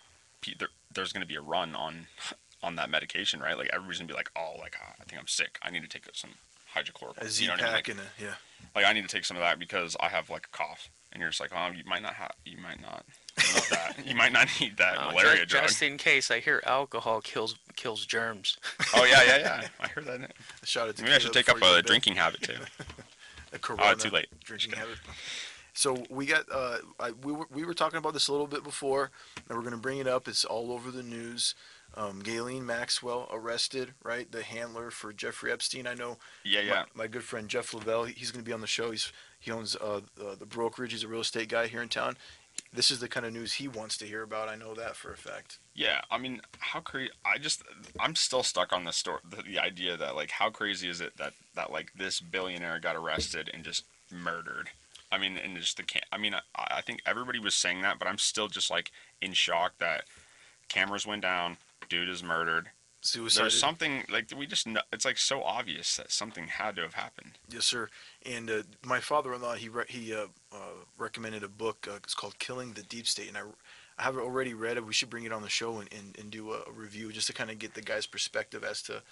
[0.59, 2.07] there, there's going to be a run on
[2.63, 3.57] on that medication, right?
[3.57, 5.59] Like everybody's gonna be like, oh, like uh, I think I'm sick.
[5.61, 6.31] I need to take some
[6.75, 7.21] hydrochloroquine.
[7.21, 7.73] A Z You know what I mean?
[7.73, 8.33] pack Like, and a, yeah.
[8.75, 11.21] like I need to take some of that because I have like a cough, and
[11.23, 13.03] you're just like, oh, you might not have, you might not
[13.71, 13.95] that.
[14.05, 15.63] You might not need that Uh, malaria just, drug.
[15.63, 18.57] just in case, I hear alcohol kills kills germs.
[18.95, 19.67] Oh yeah, yeah, yeah.
[19.79, 20.31] I heard that.
[20.61, 21.85] A shot of Maybe I should take up before a to bed.
[21.87, 22.53] drinking habit too.
[23.53, 24.27] A Corona too late.
[24.43, 24.97] Drinking habit.
[25.73, 28.63] So we got uh, I, we were we were talking about this a little bit
[28.63, 29.09] before,
[29.49, 30.27] and we're gonna bring it up.
[30.27, 31.55] It's all over the news.
[31.95, 34.31] Um, Ghislaine Maxwell arrested, right?
[34.31, 35.87] The handler for Jeffrey Epstein.
[35.87, 36.17] I know.
[36.43, 36.71] Yeah, yeah.
[36.93, 38.05] My, my good friend Jeff Lavelle.
[38.05, 38.91] He's gonna be on the show.
[38.91, 40.91] He's he owns uh, the, the brokerage.
[40.91, 42.17] He's a real estate guy here in town.
[42.73, 44.49] This is the kind of news he wants to hear about.
[44.49, 45.59] I know that for a fact.
[45.75, 47.11] Yeah, I mean, how crazy?
[47.23, 47.61] I just,
[47.99, 49.19] I'm still stuck on the story.
[49.29, 52.95] The, the idea that like, how crazy is it that that like this billionaire got
[52.95, 54.69] arrested and just murdered?
[55.11, 56.01] I mean, and just the can.
[56.11, 59.33] I mean, I, I think everybody was saying that, but I'm still just like in
[59.33, 60.03] shock that
[60.67, 61.57] cameras went down,
[61.89, 62.69] dude is murdered.
[63.01, 63.43] Suicide.
[63.43, 64.81] There's something like we just know.
[64.91, 67.37] It's like so obvious that something had to have happened.
[67.49, 67.89] Yes, sir.
[68.25, 70.57] And uh, my father-in-law, he re- he uh, uh,
[70.97, 71.87] recommended a book.
[71.89, 73.43] Uh, it's called "Killing the Deep State," and I,
[73.99, 74.85] I have already read it.
[74.85, 77.27] We should bring it on the show and, and, and do a, a review just
[77.27, 79.03] to kind of get the guy's perspective as to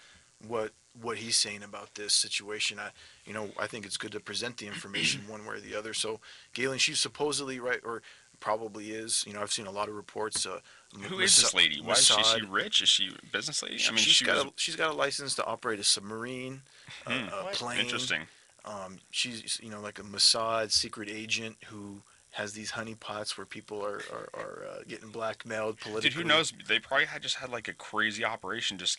[0.48, 0.72] what
[1.02, 2.80] what he's saying about this situation.
[2.80, 2.90] I,
[3.26, 5.94] you know, I think it's good to present the information one way or the other.
[5.94, 6.20] So,
[6.54, 8.02] Ghislaine, she's supposedly right, or
[8.40, 9.24] probably is.
[9.28, 10.46] You know, I've seen a lot of reports.
[10.46, 10.60] Uh,
[11.02, 11.82] Who is this lady?
[11.82, 12.82] Why is she, is she rich?
[12.82, 13.78] Is she a business lady?
[13.78, 15.84] She, I mean, she's she got was a, she's got a license to operate a
[15.84, 16.62] submarine,
[17.06, 17.28] a- Hmm.
[17.48, 17.80] a plane.
[17.80, 18.22] interesting.
[18.66, 23.84] Um, she's you know like a Mossad secret agent who has these honeypots where people
[23.86, 26.10] are are, are uh, getting blackmailed politically.
[26.10, 26.52] Dude, who knows?
[26.68, 28.78] They probably had just had like a crazy operation.
[28.78, 28.98] Just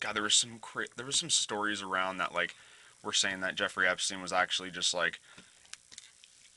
[0.00, 2.54] God, there was some cra- there was some stories around that like
[3.02, 5.20] were saying that Jeffrey Epstein was actually just like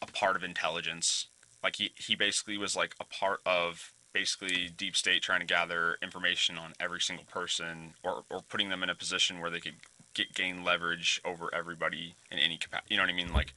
[0.01, 1.27] a part of intelligence.
[1.63, 5.97] Like he he basically was like a part of basically deep state trying to gather
[6.01, 9.75] information on every single person or or putting them in a position where they could
[10.13, 12.93] get gain leverage over everybody in any capacity.
[12.93, 13.33] You know what I mean?
[13.33, 13.53] Like,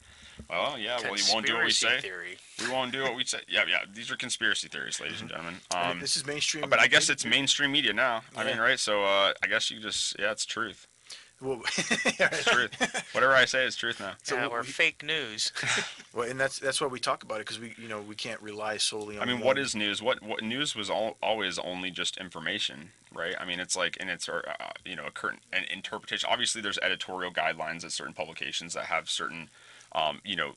[0.49, 1.99] well, yeah, well, you won't do what we say.
[1.99, 2.37] theory.
[2.59, 3.39] We won't do what we say.
[3.47, 3.79] Yeah, yeah.
[3.93, 5.55] These are conspiracy theories, ladies and gentlemen.
[5.75, 6.69] Um, this is mainstream.
[6.69, 8.21] but I guess it's mainstream media now.
[8.35, 8.79] I mean, right?
[8.79, 10.87] So uh, I guess you just yeah, it's truth.
[11.39, 13.05] Well, truth.
[13.13, 14.13] Whatever I say is truth now.
[14.23, 15.51] So yeah, what or we- fake news.
[16.13, 18.41] well, and that's that's why we talk about it because we you know we can't
[18.41, 19.23] rely solely on.
[19.23, 20.01] I mean, one- what is news?
[20.01, 23.35] What what news was all, always only just information, right?
[23.39, 24.41] I mean, it's like, and it's uh,
[24.83, 26.27] you know a current an interpretation.
[26.31, 29.49] Obviously, there's editorial guidelines at certain publications that have certain,
[29.93, 30.53] um, you know,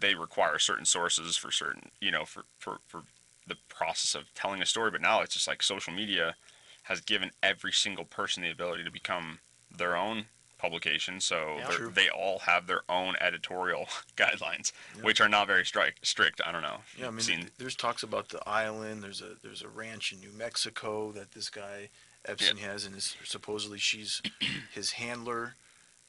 [0.00, 3.02] they require certain sources for certain, you know, for for for
[3.44, 4.92] the process of telling a story.
[4.92, 6.36] But now it's just like social media
[6.84, 9.40] has given every single person the ability to become
[9.78, 10.26] their own
[10.58, 11.20] publication.
[11.20, 11.68] So Yeah.
[11.68, 11.90] they're- True.
[11.90, 14.72] they all have their own editorial guidelines,
[15.02, 16.40] which are not very stri- strict.
[16.44, 16.82] I don't know.
[16.96, 19.02] Yeah, I mean, seen- there's talks about the island.
[19.02, 21.90] There's a there's a ranch in New Mexico that this guy
[22.24, 24.20] Epstein has, and is supposedly she's
[24.72, 25.54] his handler,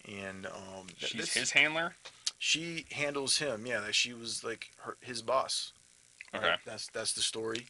[0.07, 1.95] and um, She's his handler.
[2.39, 3.65] she handles him.
[3.68, 5.74] Yeah, that she was like her his boss.
[6.34, 6.43] right?
[6.43, 6.55] Okay.
[6.65, 7.68] That's that's the story,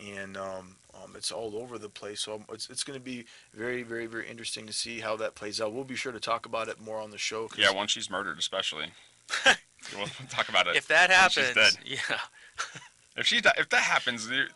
[0.00, 2.20] and um, um, it's all over the place.
[2.20, 3.24] So it's it's going to be
[3.54, 5.72] very very very interesting to see how that plays out.
[5.72, 7.48] We'll be sure to talk about it more on the show.
[7.48, 8.92] 'cause- Yeah, once she's murdered, especially.
[9.96, 10.76] we'll talk about it.
[10.76, 11.84] if that when she's happens, dead.
[11.84, 12.18] yeah,
[13.16, 14.48] if she if that happens, there-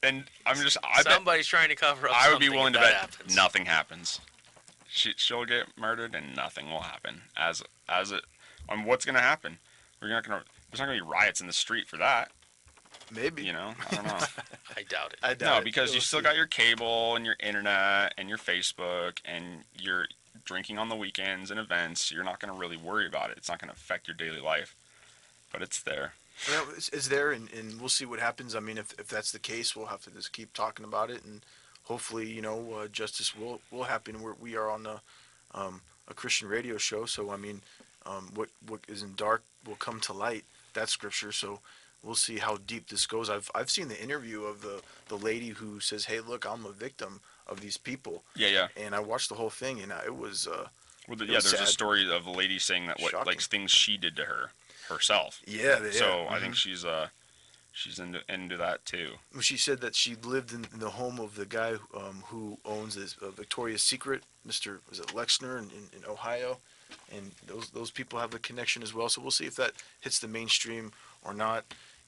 [0.00, 2.14] then I'm just I bet somebody's trying to cover up.
[2.16, 3.34] I would be willing to bet happens.
[3.34, 4.20] nothing happens.
[4.88, 7.22] She she'll get murdered and nothing will happen.
[7.36, 8.22] As as it,
[8.68, 9.58] I mean, what's gonna happen?
[10.00, 10.42] We're not gonna.
[10.70, 12.30] There's not gonna be riots in the street for that.
[13.14, 14.18] Maybe You know, I don't know.
[14.76, 15.18] I doubt it.
[15.22, 15.64] I doubt no, it.
[15.64, 19.44] because you still got your cable and your internet and your Facebook and
[19.78, 20.06] your
[20.44, 22.10] drinking on the weekends and events.
[22.10, 23.36] You're not gonna really worry about it.
[23.36, 24.74] It's not gonna affect your daily life,
[25.52, 26.14] but it's there.
[26.46, 28.54] You know, it's, it's there, and, and we'll see what happens.
[28.54, 31.24] I mean, if, if that's the case, we'll have to just keep talking about it,
[31.24, 31.40] and
[31.84, 34.22] hopefully, you know, uh, justice will will happen.
[34.22, 35.00] We're, we are on a
[35.54, 37.62] um, a Christian radio show, so I mean,
[38.06, 40.44] um, what what is in dark will come to light.
[40.74, 41.32] That's scripture.
[41.32, 41.60] So
[42.02, 43.28] we'll see how deep this goes.
[43.30, 46.72] I've I've seen the interview of the the lady who says, "Hey, look, I'm a
[46.72, 48.68] victim of these people," Yeah, yeah.
[48.76, 50.46] and I watched the whole thing, and it was.
[50.46, 50.68] Uh,
[51.08, 53.26] Well, the, It yeah, was there's a story of a lady saying that what Shocking.
[53.26, 54.50] like things she did to her
[54.88, 55.40] herself.
[55.46, 56.56] yeah, they- So yeah, I think mhm.
[56.58, 57.08] she's uh
[57.72, 59.12] she's into into that too.
[59.40, 62.94] she said that she lived in, in the home of the guy um, who owns
[62.94, 64.80] this uh, Victoria's Secret, Mr.
[64.90, 66.58] Was it Wexner in, in, in Ohio,
[67.10, 69.08] and those those people have a connection as well.
[69.08, 70.92] So we'll see if that hits the mainstream
[71.24, 71.64] or not.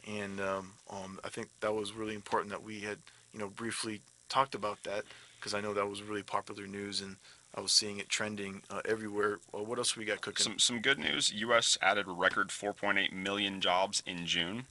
[0.09, 2.99] And um, um, I think that was really important that we had
[3.33, 5.05] you know briefly talked about that
[5.39, 7.17] because I know that was really popular news and
[7.55, 9.41] I was seeing it trending uh, everywhere.
[9.53, 10.45] Well, what else we got cooking?
[10.45, 11.33] Some some good news.
[11.33, 11.77] U.S.
[11.83, 14.67] added a record 4.8 million jobs in June.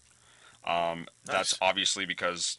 [0.66, 2.58] Um, That's obviously because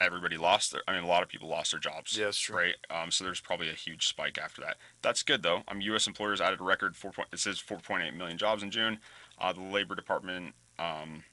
[0.00, 0.82] everybody lost their.
[0.88, 2.16] I mean, a lot of people lost their jobs.
[2.16, 2.56] Yeah, that's true.
[2.56, 2.74] Right.
[2.90, 4.76] Um, so there's probably a huge spike after that.
[5.02, 5.62] That's good though.
[5.68, 6.06] Um, U.S.
[6.06, 7.12] employers added a record 4.
[7.12, 8.98] Point, it says 4.8 million jobs in June.
[9.38, 11.24] Uh, the Labor Department um,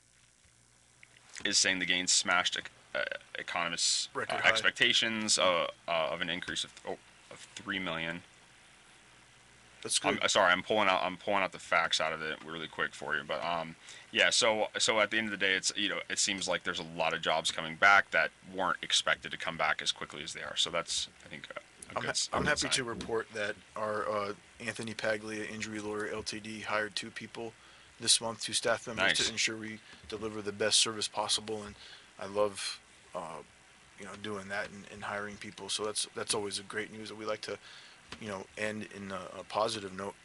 [1.45, 2.57] is saying the gains smashed
[2.95, 2.99] uh,
[3.37, 6.97] economists' uh, expectations uh, uh, of an increase of, oh,
[7.31, 8.21] of three million.
[9.83, 10.15] That's good.
[10.15, 12.67] I'm uh, sorry, I'm pulling out I'm pulling out the facts out of it really
[12.67, 13.75] quick for you, but um,
[14.11, 14.29] yeah.
[14.29, 16.79] So so at the end of the day, it's you know it seems like there's
[16.79, 20.33] a lot of jobs coming back that weren't expected to come back as quickly as
[20.33, 20.55] they are.
[20.55, 22.09] So that's I think a, a I'm, good.
[22.09, 22.71] ha- I'm happy sign.
[22.71, 26.63] to report that our uh, Anthony Paglia Injury Lawyer Ltd.
[26.63, 27.53] hired two people
[27.99, 29.25] this month, to staff members Nice.
[29.25, 29.79] to ensure we
[30.09, 31.63] deliver the best service possible.
[31.63, 31.75] And
[32.19, 32.79] I love,
[33.15, 33.41] uh,
[33.99, 35.69] you know, doing that and, and hiring people.
[35.69, 37.57] So that's that's always a great news that we like to,
[38.21, 40.15] you know, end in a, a positive note.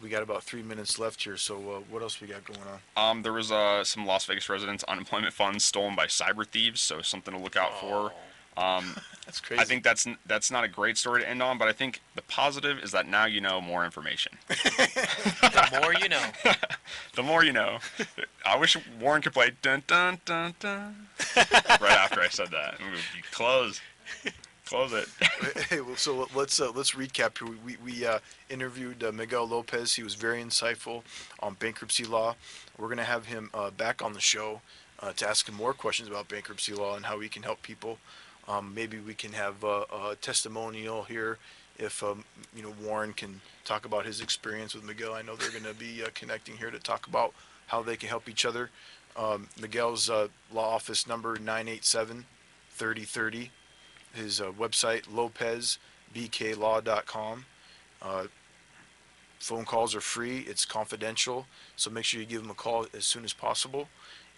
[0.00, 1.36] We got about three minutes left here.
[1.36, 2.60] So uh, what else we got going
[2.96, 3.10] on?
[3.10, 7.02] Um, there was uh, some Las Vegas residents' unemployment funds stolen by cyber thieves, so
[7.02, 8.12] something to look out for.
[8.58, 8.94] Um,
[9.28, 9.60] That's crazy.
[9.60, 12.22] I think that's that's not a great story to end on, but I think the
[12.22, 14.32] positive is that now you know more information.
[14.48, 16.22] The more you know.
[17.14, 17.78] the more you know.
[18.46, 22.76] I wish Warren could play dun dun dun dun right after I said that.
[22.80, 23.82] It would be close,
[24.64, 25.08] close it.
[25.68, 27.54] hey, well, so let's uh, let's recap here.
[27.66, 29.94] We we uh, interviewed uh, Miguel Lopez.
[29.94, 31.02] He was very insightful
[31.40, 32.34] on bankruptcy law.
[32.78, 34.62] We're gonna have him uh, back on the show
[35.00, 37.98] uh, to ask him more questions about bankruptcy law and how he can help people.
[38.48, 41.38] Um, maybe we can have uh, a testimonial here
[41.78, 42.24] if um,
[42.56, 45.14] you know Warren can talk about his experience with Miguel.
[45.14, 47.34] I know they're gonna be uh, connecting here to talk about
[47.66, 48.70] how they can help each other.
[49.16, 52.24] Um, Miguel's uh, law office number 987
[52.70, 53.50] 3030
[54.14, 55.02] his uh, website
[56.14, 57.44] lopezbklaw.com
[58.00, 58.24] uh,
[59.38, 60.40] phone calls are free.
[60.40, 61.46] It's confidential.
[61.76, 63.88] So make sure you give him a call as soon as possible.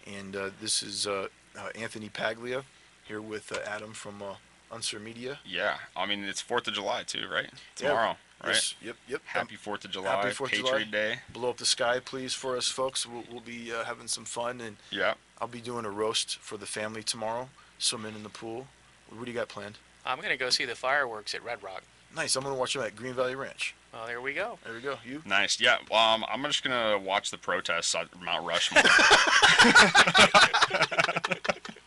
[0.05, 2.63] And uh, this is uh, uh, anthony paglia
[3.11, 4.35] here with uh, adam from uh,
[4.71, 5.39] Unser Media.
[5.45, 7.49] Yeah, I mean it's Fourth of July too, right?
[7.51, 7.89] Yeah.
[7.89, 8.53] Tomorrow, right?
[8.53, 9.21] Yes, Yep, yep.
[9.25, 10.83] Happy Fourth of July, Happy 4th Patriot July.
[10.85, 11.19] Day.
[11.33, 13.05] Blow up the sky, please, for us folks.
[13.05, 15.15] We'll, we'll be uh, having some fun, and Yeah.
[15.41, 17.49] I'll be doing a roast for the family tomorrow.
[17.79, 18.67] Swimming in the pool.
[19.09, 19.77] What do you got planned?
[20.05, 21.83] I'm going to go see the fireworks at Red Rock.
[22.15, 22.35] Nice.
[22.35, 23.73] I'm gonna watch them at Green Valley Ranch.
[23.93, 24.59] Well, there we go.
[24.65, 24.97] There we go.
[25.05, 25.21] You?
[25.25, 25.61] Nice.
[25.61, 25.77] Yeah.
[25.91, 28.83] Um, I'm just gonna watch the protests at Mount Rushmore.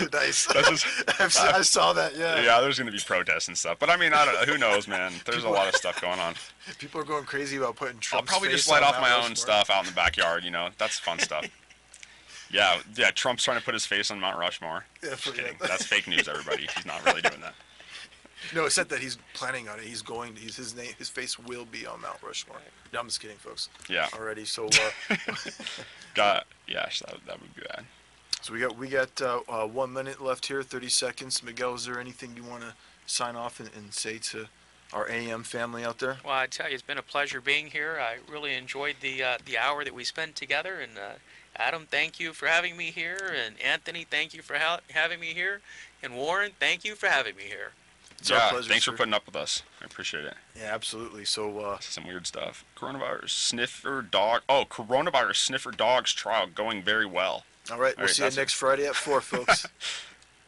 [0.12, 0.46] nice.
[0.46, 0.86] Just,
[1.32, 2.16] se- I saw that.
[2.16, 2.42] Yeah.
[2.42, 3.78] yeah, there's gonna be protests and stuff.
[3.78, 5.12] But I mean, I don't, who knows, man?
[5.24, 6.34] There's a lot of stuff going on.
[6.78, 9.34] People are going crazy about putting Trump's face I'll probably just light off my own
[9.36, 10.44] stuff out in the backyard.
[10.44, 11.46] You know, that's fun stuff.
[12.50, 13.10] Yeah, yeah.
[13.10, 14.84] Trump's trying to put his face on Mount Rushmore.
[15.02, 15.56] Yeah, Just kidding.
[15.60, 16.66] That's fake news, everybody.
[16.74, 17.54] He's not really doing that.
[18.54, 19.84] No, it said that he's planning on it.
[19.84, 20.34] He's going.
[20.36, 20.92] He's his name.
[20.98, 22.58] His face will be on Mount Rushmore.
[22.92, 23.68] No, I'm just kidding, folks.
[23.88, 24.08] Yeah.
[24.14, 24.44] Already.
[24.44, 25.16] So, uh,
[26.14, 26.46] Got.
[26.66, 27.84] Yeah, that, that would be bad.
[28.42, 31.42] So we got we got uh, uh, one minute left here, 30 seconds.
[31.42, 32.74] Miguel, is there anything you want to
[33.06, 34.46] sign off and, and say to
[34.92, 36.18] our AM family out there?
[36.24, 37.98] Well, I tell you, it's been a pleasure being here.
[38.00, 40.80] I really enjoyed the uh, the hour that we spent together.
[40.80, 41.18] And uh,
[41.56, 43.34] Adam, thank you for having me here.
[43.34, 45.60] And Anthony, thank you for ha- having me here.
[46.02, 47.72] And Warren, thank you for having me here.
[48.18, 48.50] It's our yeah.
[48.50, 48.92] pleasure, thanks sir.
[48.92, 49.62] for putting up with us.
[49.80, 50.34] I appreciate it.
[50.56, 51.24] Yeah, absolutely.
[51.24, 52.64] So, uh, Some weird stuff.
[52.76, 54.42] Coronavirus sniffer dog.
[54.48, 57.44] Oh, coronavirus sniffer dogs trial going very well.
[57.70, 58.40] All right, All we'll right, see you that's it.
[58.40, 59.66] next Friday at four, folks.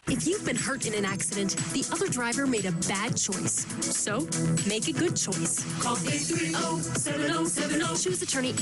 [0.09, 3.64] If you've been hurt in an accident, the other driver made a bad choice.
[3.81, 4.27] So
[4.66, 5.62] make a good choice.
[5.81, 8.03] Call 830-7070.
[8.03, 8.53] Choose attorney